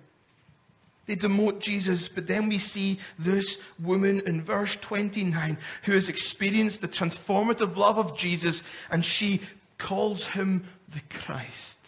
They 1.08 1.16
demote 1.16 1.60
Jesus, 1.60 2.08
but 2.08 2.28
then 2.28 2.50
we 2.50 2.60
see 2.60 3.00
this 3.18 3.58
woman 3.80 4.20
in 4.28 4.44
verse 4.44 4.76
29 4.76 5.58
who 5.86 5.94
has 5.94 6.08
experienced 6.08 6.82
the 6.82 6.88
transformative 6.88 7.78
love 7.78 7.98
of 7.98 8.16
Jesus 8.16 8.62
and 8.92 9.04
she 9.04 9.42
calls 9.80 10.28
him 10.28 10.66
the 10.94 11.02
Christ. 11.10 11.80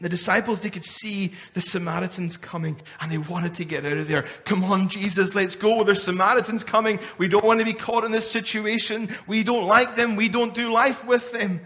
The 0.00 0.08
disciples, 0.10 0.60
they 0.60 0.68
could 0.68 0.84
see 0.84 1.32
the 1.54 1.60
Samaritans 1.62 2.36
coming 2.36 2.76
and 3.00 3.10
they 3.10 3.16
wanted 3.16 3.54
to 3.54 3.64
get 3.64 3.86
out 3.86 3.96
of 3.96 4.08
there. 4.08 4.26
Come 4.44 4.62
on, 4.62 4.88
Jesus, 4.88 5.34
let's 5.34 5.56
go. 5.56 5.84
There's 5.84 6.02
Samaritans 6.02 6.64
coming. 6.64 7.00
We 7.16 7.28
don't 7.28 7.44
want 7.44 7.60
to 7.60 7.64
be 7.64 7.72
caught 7.72 8.04
in 8.04 8.12
this 8.12 8.30
situation. 8.30 9.08
We 9.26 9.42
don't 9.42 9.66
like 9.66 9.96
them. 9.96 10.14
We 10.14 10.28
don't 10.28 10.52
do 10.54 10.70
life 10.70 11.06
with 11.06 11.32
them. 11.32 11.60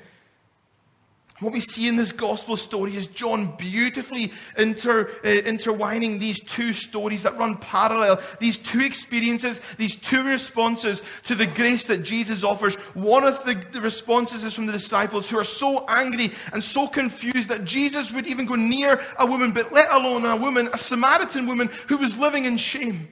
What 1.40 1.54
we 1.54 1.60
see 1.60 1.88
in 1.88 1.96
this 1.96 2.12
gospel 2.12 2.54
story 2.54 2.94
is 2.96 3.06
John 3.06 3.56
beautifully 3.56 4.30
inter, 4.58 5.10
uh, 5.24 5.28
intertwining 5.28 6.18
these 6.18 6.38
two 6.38 6.74
stories 6.74 7.22
that 7.22 7.38
run 7.38 7.56
parallel, 7.56 8.20
these 8.40 8.58
two 8.58 8.80
experiences, 8.80 9.62
these 9.78 9.96
two 9.96 10.22
responses 10.22 11.02
to 11.24 11.34
the 11.34 11.46
grace 11.46 11.86
that 11.86 12.02
Jesus 12.02 12.44
offers. 12.44 12.74
One 12.92 13.24
of 13.24 13.42
the, 13.46 13.54
the 13.72 13.80
responses 13.80 14.44
is 14.44 14.52
from 14.52 14.66
the 14.66 14.72
disciples 14.72 15.30
who 15.30 15.38
are 15.38 15.44
so 15.44 15.86
angry 15.88 16.30
and 16.52 16.62
so 16.62 16.86
confused 16.86 17.48
that 17.48 17.64
Jesus 17.64 18.12
would 18.12 18.26
even 18.26 18.44
go 18.44 18.56
near 18.56 19.00
a 19.18 19.24
woman, 19.24 19.52
but 19.52 19.72
let 19.72 19.90
alone 19.90 20.26
a 20.26 20.36
woman, 20.36 20.68
a 20.74 20.78
Samaritan 20.78 21.46
woman 21.46 21.70
who 21.88 21.96
was 21.96 22.18
living 22.18 22.44
in 22.44 22.58
shame. 22.58 23.08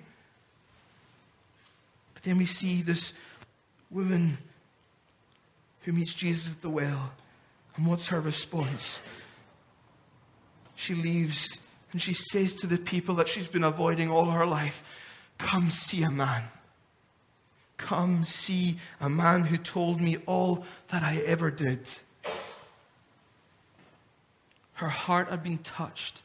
But 2.12 2.25
then 2.25 2.37
we 2.37 2.45
see 2.45 2.83
this 2.83 3.14
woman 3.91 4.37
who 5.85 5.93
meets 5.93 6.12
Jesus 6.12 6.53
at 6.53 6.61
the 6.61 6.69
well 6.69 7.12
and 7.79 7.87
what's 7.87 8.09
her 8.09 8.21
response? 8.21 9.01
She 10.75 10.95
leaves 10.95 11.59
and 11.93 12.03
she 12.03 12.12
says 12.12 12.53
to 12.55 12.67
the 12.67 12.77
people 12.77 13.14
that 13.14 13.29
she's 13.29 13.47
been 13.47 13.64
avoiding 13.64 14.11
all 14.11 14.31
her 14.31 14.45
life, 14.45 14.83
Come 15.38 15.71
see 15.71 16.03
a 16.03 16.11
man. 16.11 16.43
Come 17.77 18.25
see 18.25 18.79
a 19.01 19.09
man 19.09 19.43
who 19.43 19.57
told 19.57 20.01
me 20.01 20.17
all 20.27 20.64
that 20.88 21.05
I 21.05 21.23
ever 21.25 21.51
did. 21.53 21.81
Her 24.75 24.88
heart 24.88 25.29
had 25.29 25.45
been 25.45 25.59
touched. 25.59 26.23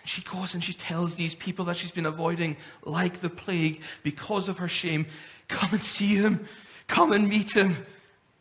And 0.00 0.08
she 0.08 0.22
goes 0.22 0.54
and 0.54 0.62
she 0.62 0.72
tells 0.72 1.16
these 1.16 1.34
people 1.34 1.64
that 1.64 1.76
she's 1.76 1.90
been 1.90 2.06
avoiding 2.06 2.56
like 2.84 3.20
the 3.20 3.30
plague 3.30 3.82
because 4.04 4.48
of 4.48 4.58
her 4.58 4.68
shame 4.68 5.06
come 5.48 5.70
and 5.72 5.82
see 5.82 6.14
him. 6.14 6.46
Come 6.86 7.10
and 7.10 7.28
meet 7.28 7.50
him. 7.50 7.84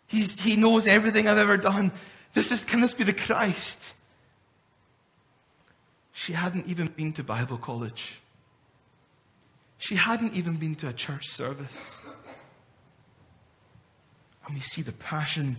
He's, 0.08 0.40
he 0.40 0.56
knows 0.56 0.88
everything 0.88 1.28
I've 1.28 1.38
ever 1.38 1.58
done. 1.58 1.92
This 2.34 2.52
is, 2.52 2.64
can 2.64 2.82
this 2.82 2.94
be 2.94 3.04
the 3.04 3.14
Christ? 3.14 3.94
She 6.14 6.34
hadn't 6.34 6.68
even 6.68 6.88
been 6.88 7.14
to 7.14 7.24
Bible 7.24 7.58
college. 7.58 8.20
She 9.78 9.96
hadn't 9.96 10.34
even 10.34 10.56
been 10.56 10.76
to 10.76 10.90
a 10.90 10.94
church 10.94 11.28
service. 11.28 11.98
And 14.46 14.56
we 14.56 14.62
see 14.62 14.82
the 14.82 14.94
passion 14.94 15.58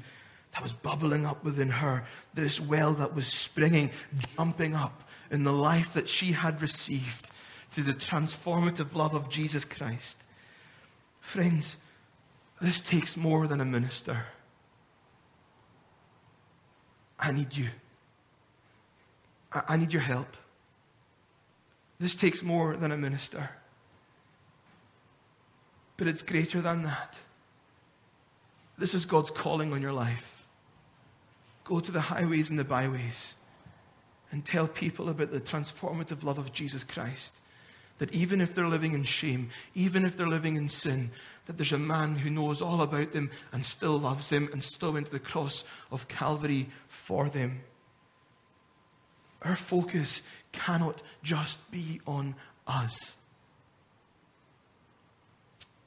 that 0.53 0.63
was 0.63 0.73
bubbling 0.73 1.27
up 1.27 1.45
within 1.45 1.69
her, 1.69 2.07
this 2.35 2.61
well 2.61 2.95
that 2.95 3.15
was 3.15 3.27
springing, 3.27 3.91
jumping 4.37 4.75
up 4.75 5.03
in 5.31 5.45
the 5.45 5.53
life 5.53 5.93
that 5.93 6.09
she 6.09 6.33
had 6.33 6.63
received 6.63 7.31
through 7.71 7.85
the 7.85 7.95
transformative 7.95 8.95
love 8.95 9.15
of 9.15 9.29
Jesus 9.29 9.65
Christ. 9.65 10.19
Friends, 11.21 11.77
this 12.61 12.81
takes 12.81 13.17
more 13.17 13.47
than 13.47 13.61
a 13.61 13.65
minister. 13.65 14.27
I 17.19 17.33
need 17.33 17.57
you. 17.57 17.69
I, 19.53 19.63
I 19.69 19.77
need 19.77 19.93
your 19.93 20.03
help. 20.03 20.37
This 21.99 22.15
takes 22.15 22.43
more 22.43 22.77
than 22.77 22.93
a 22.93 22.97
minister. 22.97 23.51
But 25.97 26.09
it's 26.09 26.23
greater 26.23 26.61
than 26.61 26.83
that. 26.83 27.19
This 28.79 28.95
is 28.95 29.07
God's 29.07 29.31
calling 29.31 29.73
on 29.73 29.81
your 29.81 29.93
life. 29.93 30.45
Go 31.65 31.81
to 31.81 31.91
the 31.91 32.01
highways 32.01 32.51
and 32.51 32.59
the 32.59 32.65
byways 32.65 33.35
and 34.31 34.45
tell 34.45 34.69
people 34.69 35.09
about 35.09 35.33
the 35.33 35.41
transformative 35.41 36.23
love 36.23 36.39
of 36.39 36.53
Jesus 36.53 36.85
Christ. 36.85 37.35
That 37.99 38.13
even 38.13 38.43
if 38.43 38.55
they're 38.55 38.69
living 38.69 38.93
in 38.93 39.05
shame, 39.05 39.49
even 39.75 40.05
if 40.05 40.17
they're 40.17 40.29
living 40.29 40.57
in 40.57 40.69
sin, 40.69 41.11
that 41.47 41.57
there's 41.57 41.73
a 41.73 41.79
man 41.79 42.17
who 42.17 42.31
knows 42.31 42.61
all 42.61 42.83
about 42.83 43.13
them 43.13 43.31
and 43.53 43.65
still 43.65 43.99
loves 43.99 44.29
them 44.31 44.49
and 44.53 44.63
still 44.63 44.93
went 44.93 45.07
to 45.07 45.13
the 45.13 45.19
cross 45.19 45.65
of 45.91 46.09
Calvary 46.09 46.69
for 46.89 47.29
them. 47.29 47.61
Our 49.43 49.57
focus 49.57 50.23
cannot 50.53 51.03
just 51.23 51.71
be 51.71 52.01
on 52.07 52.35
us. 52.67 53.17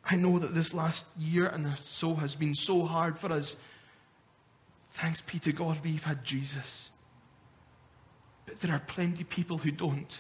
I 0.06 0.16
know 0.16 0.40
that 0.40 0.56
this 0.56 0.74
last 0.74 1.06
year 1.18 1.48
and 1.48 1.78
so 1.78 2.16
has 2.16 2.36
been 2.36 2.56
so 2.56 2.86
hard 2.86 3.20
for 3.20 3.32
us. 3.32 3.58
Thanks 4.92 5.22
be 5.22 5.40
to 5.40 5.52
God 5.52 5.78
we've 5.84 6.04
had 6.04 6.24
Jesus. 6.24 6.90
But 8.46 8.60
there 8.62 8.74
are 8.74 8.80
plenty 8.80 9.22
of 9.22 9.30
people 9.30 9.60
who 9.60 9.72
don't 9.72 10.20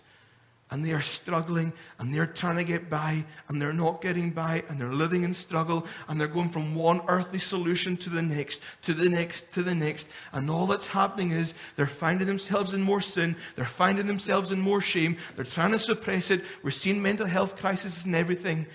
and 0.72 0.86
they 0.86 0.92
are 0.92 1.02
struggling 1.02 1.74
and 1.98 2.14
they're 2.14 2.28
trying 2.28 2.58
to 2.58 2.64
get 2.64 2.90
by 2.90 3.24
and 3.48 3.60
they're 3.62 3.74
not 3.74 4.02
getting 4.02 4.30
by 4.30 4.64
and 4.70 4.80
they're 4.80 4.94
living 4.94 5.24
in 5.24 5.34
struggle 5.34 5.86
and 6.08 6.20
they're 6.20 6.28
going 6.28 6.50
from 6.50 6.76
one 6.76 7.02
earthly 7.08 7.40
solution 7.40 7.98
to 7.98 8.10
the 8.10 8.22
next, 8.22 8.62
to 8.84 8.94
the 8.94 9.10
next, 9.10 9.52
to 9.54 9.64
the 9.64 9.74
next. 9.74 10.08
And 10.32 10.50
all 10.50 10.68
that's 10.68 10.88
happening 10.88 11.32
is 11.32 11.56
they're 11.76 11.88
finding 11.88 12.28
themselves 12.28 12.74
in 12.74 12.82
more 12.82 13.02
sin, 13.02 13.36
they're 13.56 13.66
finding 13.66 14.06
themselves 14.06 14.52
in 14.52 14.60
more 14.60 14.82
shame, 14.82 15.18
they're 15.36 15.46
trying 15.46 15.72
to 15.72 15.80
suppress 15.80 16.30
it. 16.30 16.44
We're 16.62 16.72
seeing 16.72 17.02
mental 17.02 17.26
health 17.26 17.56
crises 17.56 18.06
and 18.06 18.16
everything. 18.16 18.68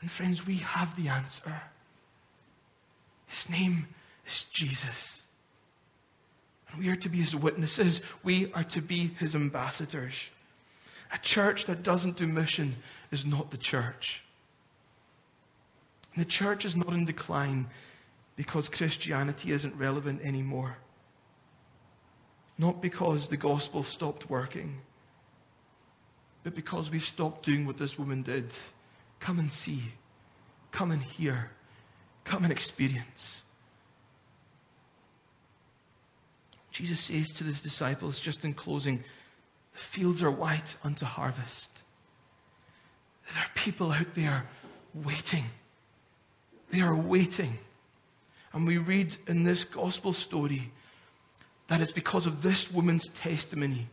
And 0.00 0.10
friends, 0.10 0.46
we 0.46 0.56
have 0.58 0.94
the 1.02 1.08
answer. 1.08 1.62
His 3.26 3.50
name 3.50 3.88
is 4.28 4.44
Jesus. 4.44 5.22
And 6.70 6.80
we 6.80 6.88
are 6.88 6.96
to 6.96 7.08
be 7.08 7.18
his 7.18 7.34
witnesses, 7.34 8.00
we 8.22 8.52
are 8.52 8.64
to 8.64 8.80
be 8.80 9.08
his 9.18 9.34
ambassadors. 9.34 10.30
A 11.14 11.18
church 11.18 11.66
that 11.66 11.84
doesn't 11.84 12.16
do 12.16 12.26
mission 12.26 12.74
is 13.12 13.24
not 13.24 13.52
the 13.52 13.56
church. 13.56 14.24
The 16.16 16.24
church 16.24 16.64
is 16.64 16.76
not 16.76 16.92
in 16.92 17.04
decline 17.04 17.68
because 18.34 18.68
Christianity 18.68 19.52
isn't 19.52 19.76
relevant 19.76 20.22
anymore. 20.22 20.76
Not 22.58 22.82
because 22.82 23.28
the 23.28 23.36
gospel 23.36 23.84
stopped 23.84 24.28
working, 24.28 24.80
but 26.42 26.54
because 26.56 26.90
we've 26.90 27.04
stopped 27.04 27.44
doing 27.44 27.64
what 27.64 27.78
this 27.78 27.96
woman 27.96 28.22
did. 28.22 28.50
Come 29.20 29.38
and 29.38 29.50
see. 29.50 29.92
Come 30.72 30.90
and 30.90 31.02
hear. 31.02 31.50
Come 32.24 32.42
and 32.42 32.52
experience. 32.52 33.44
Jesus 36.72 36.98
says 36.98 37.30
to 37.32 37.44
his 37.44 37.62
disciples, 37.62 38.18
just 38.18 38.44
in 38.44 38.52
closing, 38.52 39.04
the 39.74 39.80
fields 39.80 40.22
are 40.22 40.30
white 40.30 40.76
unto 40.82 41.04
harvest. 41.04 41.82
There 43.32 43.42
are 43.42 43.50
people 43.54 43.92
out 43.92 44.14
there 44.14 44.46
waiting. 44.94 45.44
They 46.70 46.80
are 46.80 46.96
waiting. 46.96 47.58
And 48.52 48.66
we 48.66 48.78
read 48.78 49.16
in 49.26 49.44
this 49.44 49.64
gospel 49.64 50.12
story 50.12 50.70
that 51.66 51.80
it's 51.80 51.92
because 51.92 52.26
of 52.26 52.42
this 52.42 52.70
woman's 52.70 53.08
testimony 53.08 53.88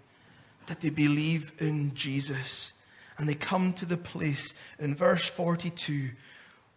that 0.67 0.81
they 0.81 0.89
believe 0.89 1.51
in 1.59 1.93
Jesus. 1.95 2.73
And 3.17 3.27
they 3.27 3.35
come 3.35 3.73
to 3.73 3.85
the 3.85 3.97
place 3.97 4.53
in 4.79 4.95
verse 4.95 5.27
42 5.27 6.11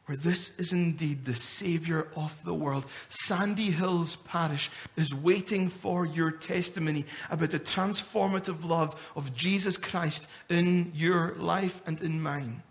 where 0.06 0.16
this 0.16 0.58
is 0.58 0.72
indeed 0.72 1.24
the 1.24 1.34
Savior 1.34 2.08
of 2.14 2.42
the 2.44 2.52
world. 2.52 2.84
Sandy 3.08 3.70
Hills 3.70 4.16
Parish 4.16 4.70
is 4.96 5.14
waiting 5.14 5.68
for 5.68 6.04
your 6.04 6.30
testimony 6.30 7.06
about 7.30 7.50
the 7.50 7.60
transformative 7.60 8.64
love 8.64 9.00
of 9.16 9.34
Jesus 9.34 9.76
Christ 9.76 10.26
in 10.50 10.92
your 10.94 11.34
life 11.36 11.80
and 11.86 12.00
in 12.02 12.20
mine. 12.20 12.62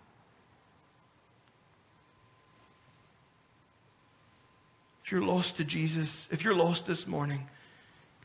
If 5.03 5.11
you're 5.11 5.21
lost 5.21 5.57
to 5.57 5.63
Jesus, 5.63 6.27
if 6.31 6.43
you're 6.43 6.55
lost 6.55 6.85
this 6.85 7.07
morning, 7.07 7.47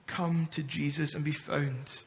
come 0.06 0.48
to 0.52 0.62
Jesus 0.62 1.14
and 1.14 1.24
be 1.24 1.32
found. 1.32 2.02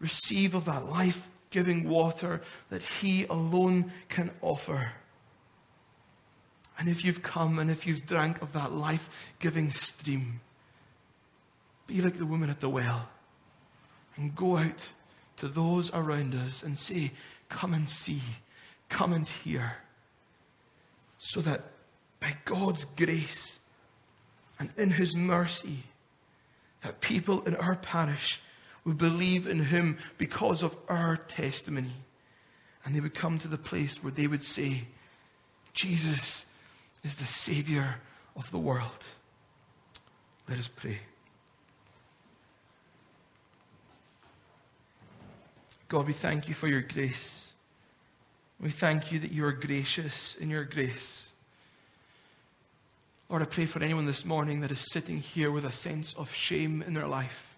Receive 0.00 0.54
of 0.54 0.64
that 0.64 0.86
life 0.86 1.28
giving 1.50 1.88
water 1.88 2.40
that 2.70 2.82
He 2.82 3.24
alone 3.26 3.92
can 4.08 4.30
offer. 4.40 4.90
And 6.78 6.88
if 6.88 7.04
you've 7.04 7.22
come 7.22 7.58
and 7.58 7.70
if 7.70 7.86
you've 7.86 8.06
drank 8.06 8.42
of 8.42 8.52
that 8.52 8.72
life 8.72 9.08
giving 9.38 9.70
stream, 9.70 10.40
be 11.86 12.00
like 12.00 12.18
the 12.18 12.26
woman 12.26 12.50
at 12.50 12.60
the 12.60 12.68
well 12.68 13.08
and 14.16 14.34
go 14.34 14.56
out 14.56 14.92
to 15.36 15.48
those 15.48 15.92
around 15.92 16.34
us 16.34 16.62
and 16.62 16.78
say, 16.78 17.12
Come 17.48 17.74
and 17.74 17.88
see, 17.88 18.22
come 18.88 19.12
and 19.12 19.28
hear, 19.28 19.76
so 21.18 21.40
that 21.42 21.62
by 22.20 22.36
God's 22.44 22.84
grace 22.84 23.58
and 24.58 24.70
in 24.76 24.90
His 24.90 25.14
mercy, 25.14 25.84
that 26.82 27.00
people 27.00 27.42
in 27.42 27.54
our 27.56 27.76
parish 27.76 28.40
would 28.84 28.98
believe 28.98 29.46
in 29.46 29.66
Him 29.66 29.98
because 30.18 30.62
of 30.62 30.76
our 30.88 31.16
testimony. 31.16 31.94
And 32.84 32.94
they 32.94 33.00
would 33.00 33.14
come 33.14 33.38
to 33.38 33.48
the 33.48 33.58
place 33.58 34.02
where 34.02 34.12
they 34.12 34.26
would 34.26 34.44
say, 34.44 34.84
Jesus 35.72 36.46
is 37.04 37.16
the 37.16 37.26
Savior 37.26 37.96
of 38.34 38.50
the 38.50 38.58
world. 38.58 39.04
Let 40.48 40.58
us 40.58 40.68
pray. 40.68 40.98
God, 45.88 46.06
we 46.06 46.12
thank 46.12 46.48
you 46.48 46.54
for 46.54 46.66
your 46.66 46.80
grace. 46.80 47.52
We 48.58 48.70
thank 48.70 49.12
you 49.12 49.18
that 49.20 49.30
you 49.30 49.44
are 49.44 49.52
gracious 49.52 50.34
in 50.34 50.48
your 50.50 50.64
grace. 50.64 51.32
Lord, 53.28 53.42
I 53.42 53.46
pray 53.46 53.66
for 53.66 53.82
anyone 53.82 54.06
this 54.06 54.24
morning 54.24 54.60
that 54.60 54.72
is 54.72 54.90
sitting 54.92 55.18
here 55.18 55.50
with 55.50 55.64
a 55.64 55.72
sense 55.72 56.14
of 56.14 56.32
shame 56.32 56.82
in 56.82 56.94
their 56.94 57.06
life. 57.06 57.54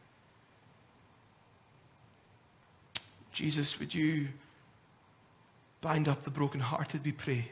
Jesus, 3.33 3.79
would 3.79 3.95
you 3.95 4.29
bind 5.81 6.09
up 6.09 6.25
the 6.25 6.31
brokenhearted, 6.31 7.05
we 7.05 7.13
pray. 7.13 7.51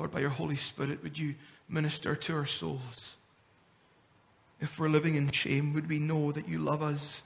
Lord, 0.00 0.12
by 0.12 0.20
your 0.20 0.30
Holy 0.30 0.56
Spirit, 0.56 1.02
would 1.02 1.18
you 1.18 1.34
minister 1.68 2.16
to 2.16 2.34
our 2.34 2.46
souls? 2.46 3.18
If 4.58 4.78
we're 4.78 4.88
living 4.88 5.14
in 5.14 5.30
shame, 5.30 5.74
would 5.74 5.90
we 5.90 5.98
know 5.98 6.32
that 6.32 6.48
you 6.48 6.56
love 6.56 6.82
us 6.82 7.22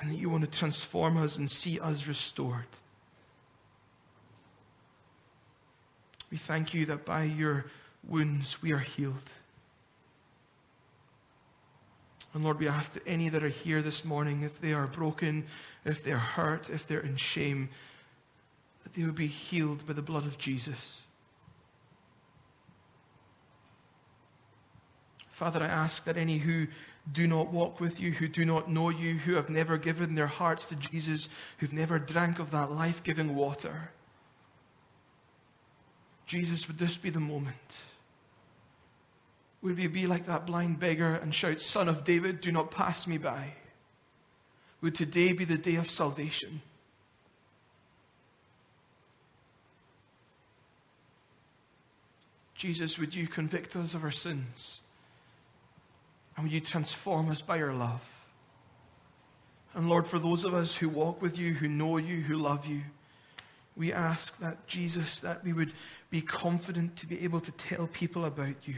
and 0.00 0.10
that 0.10 0.16
you 0.16 0.28
want 0.28 0.42
to 0.42 0.50
transform 0.50 1.16
us 1.16 1.36
and 1.36 1.48
see 1.48 1.78
us 1.78 2.08
restored? 2.08 2.66
We 6.32 6.36
thank 6.36 6.74
you 6.74 6.84
that 6.86 7.04
by 7.04 7.22
your 7.22 7.66
wounds 8.08 8.60
we 8.60 8.72
are 8.72 8.78
healed. 8.78 9.30
And 12.34 12.42
Lord, 12.42 12.58
we 12.58 12.66
ask 12.66 12.92
that 12.94 13.06
any 13.06 13.28
that 13.28 13.44
are 13.44 13.48
here 13.48 13.82
this 13.82 14.04
morning, 14.04 14.42
if 14.42 14.60
they 14.60 14.72
are 14.72 14.88
broken, 14.88 15.44
if 15.84 16.02
they 16.02 16.10
are 16.10 16.18
hurt, 16.18 16.68
if 16.70 16.88
they're 16.88 16.98
in 16.98 17.14
shame, 17.14 17.68
that 18.82 18.94
they 18.94 19.04
would 19.04 19.14
be 19.14 19.28
healed 19.28 19.86
by 19.86 19.92
the 19.92 20.02
blood 20.02 20.26
of 20.26 20.38
Jesus. 20.38 21.02
Father, 25.32 25.62
I 25.62 25.66
ask 25.66 26.04
that 26.04 26.16
any 26.16 26.38
who 26.38 26.68
do 27.10 27.26
not 27.26 27.52
walk 27.52 27.80
with 27.80 27.98
you, 27.98 28.12
who 28.12 28.28
do 28.28 28.44
not 28.44 28.70
know 28.70 28.90
you, 28.90 29.14
who 29.14 29.34
have 29.34 29.50
never 29.50 29.76
given 29.76 30.14
their 30.14 30.28
hearts 30.28 30.68
to 30.68 30.76
Jesus, 30.76 31.28
who've 31.58 31.72
never 31.72 31.98
drank 31.98 32.38
of 32.38 32.52
that 32.52 32.70
life 32.70 33.02
giving 33.02 33.34
water, 33.34 33.90
Jesus, 36.26 36.68
would 36.68 36.78
this 36.78 36.96
be 36.96 37.10
the 37.10 37.18
moment? 37.18 37.82
Would 39.62 39.76
we 39.76 39.86
be 39.86 40.06
like 40.06 40.26
that 40.26 40.46
blind 40.46 40.78
beggar 40.78 41.14
and 41.14 41.34
shout, 41.34 41.60
Son 41.60 41.88
of 41.88 42.04
David, 42.04 42.40
do 42.40 42.52
not 42.52 42.70
pass 42.70 43.06
me 43.06 43.18
by? 43.18 43.54
Would 44.80 44.94
today 44.94 45.32
be 45.32 45.44
the 45.44 45.58
day 45.58 45.76
of 45.76 45.90
salvation? 45.90 46.62
Jesus, 52.54 52.98
would 52.98 53.14
you 53.14 53.26
convict 53.26 53.74
us 53.74 53.94
of 53.94 54.04
our 54.04 54.10
sins? 54.12 54.81
And 56.42 56.48
would 56.48 56.54
you 56.54 56.60
transform 56.60 57.30
us 57.30 57.40
by 57.40 57.58
your 57.58 57.72
love? 57.72 58.02
And 59.74 59.88
Lord, 59.88 60.08
for 60.08 60.18
those 60.18 60.42
of 60.42 60.54
us 60.54 60.74
who 60.74 60.88
walk 60.88 61.22
with 61.22 61.38
you, 61.38 61.52
who 61.54 61.68
know 61.68 61.98
you, 61.98 62.20
who 62.20 62.34
love 62.34 62.66
you, 62.66 62.80
we 63.76 63.92
ask 63.92 64.40
that, 64.40 64.66
Jesus, 64.66 65.20
that 65.20 65.44
we 65.44 65.52
would 65.52 65.72
be 66.10 66.20
confident 66.20 66.96
to 66.96 67.06
be 67.06 67.22
able 67.22 67.38
to 67.38 67.52
tell 67.52 67.86
people 67.86 68.24
about 68.24 68.56
you. 68.66 68.74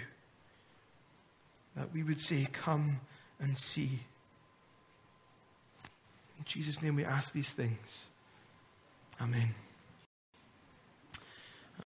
That 1.75 1.91
we 1.95 2.03
would 2.03 2.21
say, 2.21 2.47
Come 2.53 3.01
and 3.41 3.57
see. 3.57 4.01
In 6.37 6.45
Jesus' 6.45 6.83
name 6.83 6.97
we 6.97 7.05
ask 7.07 7.33
these 7.33 7.55
things. 7.55 8.11
Amen. 9.23 9.55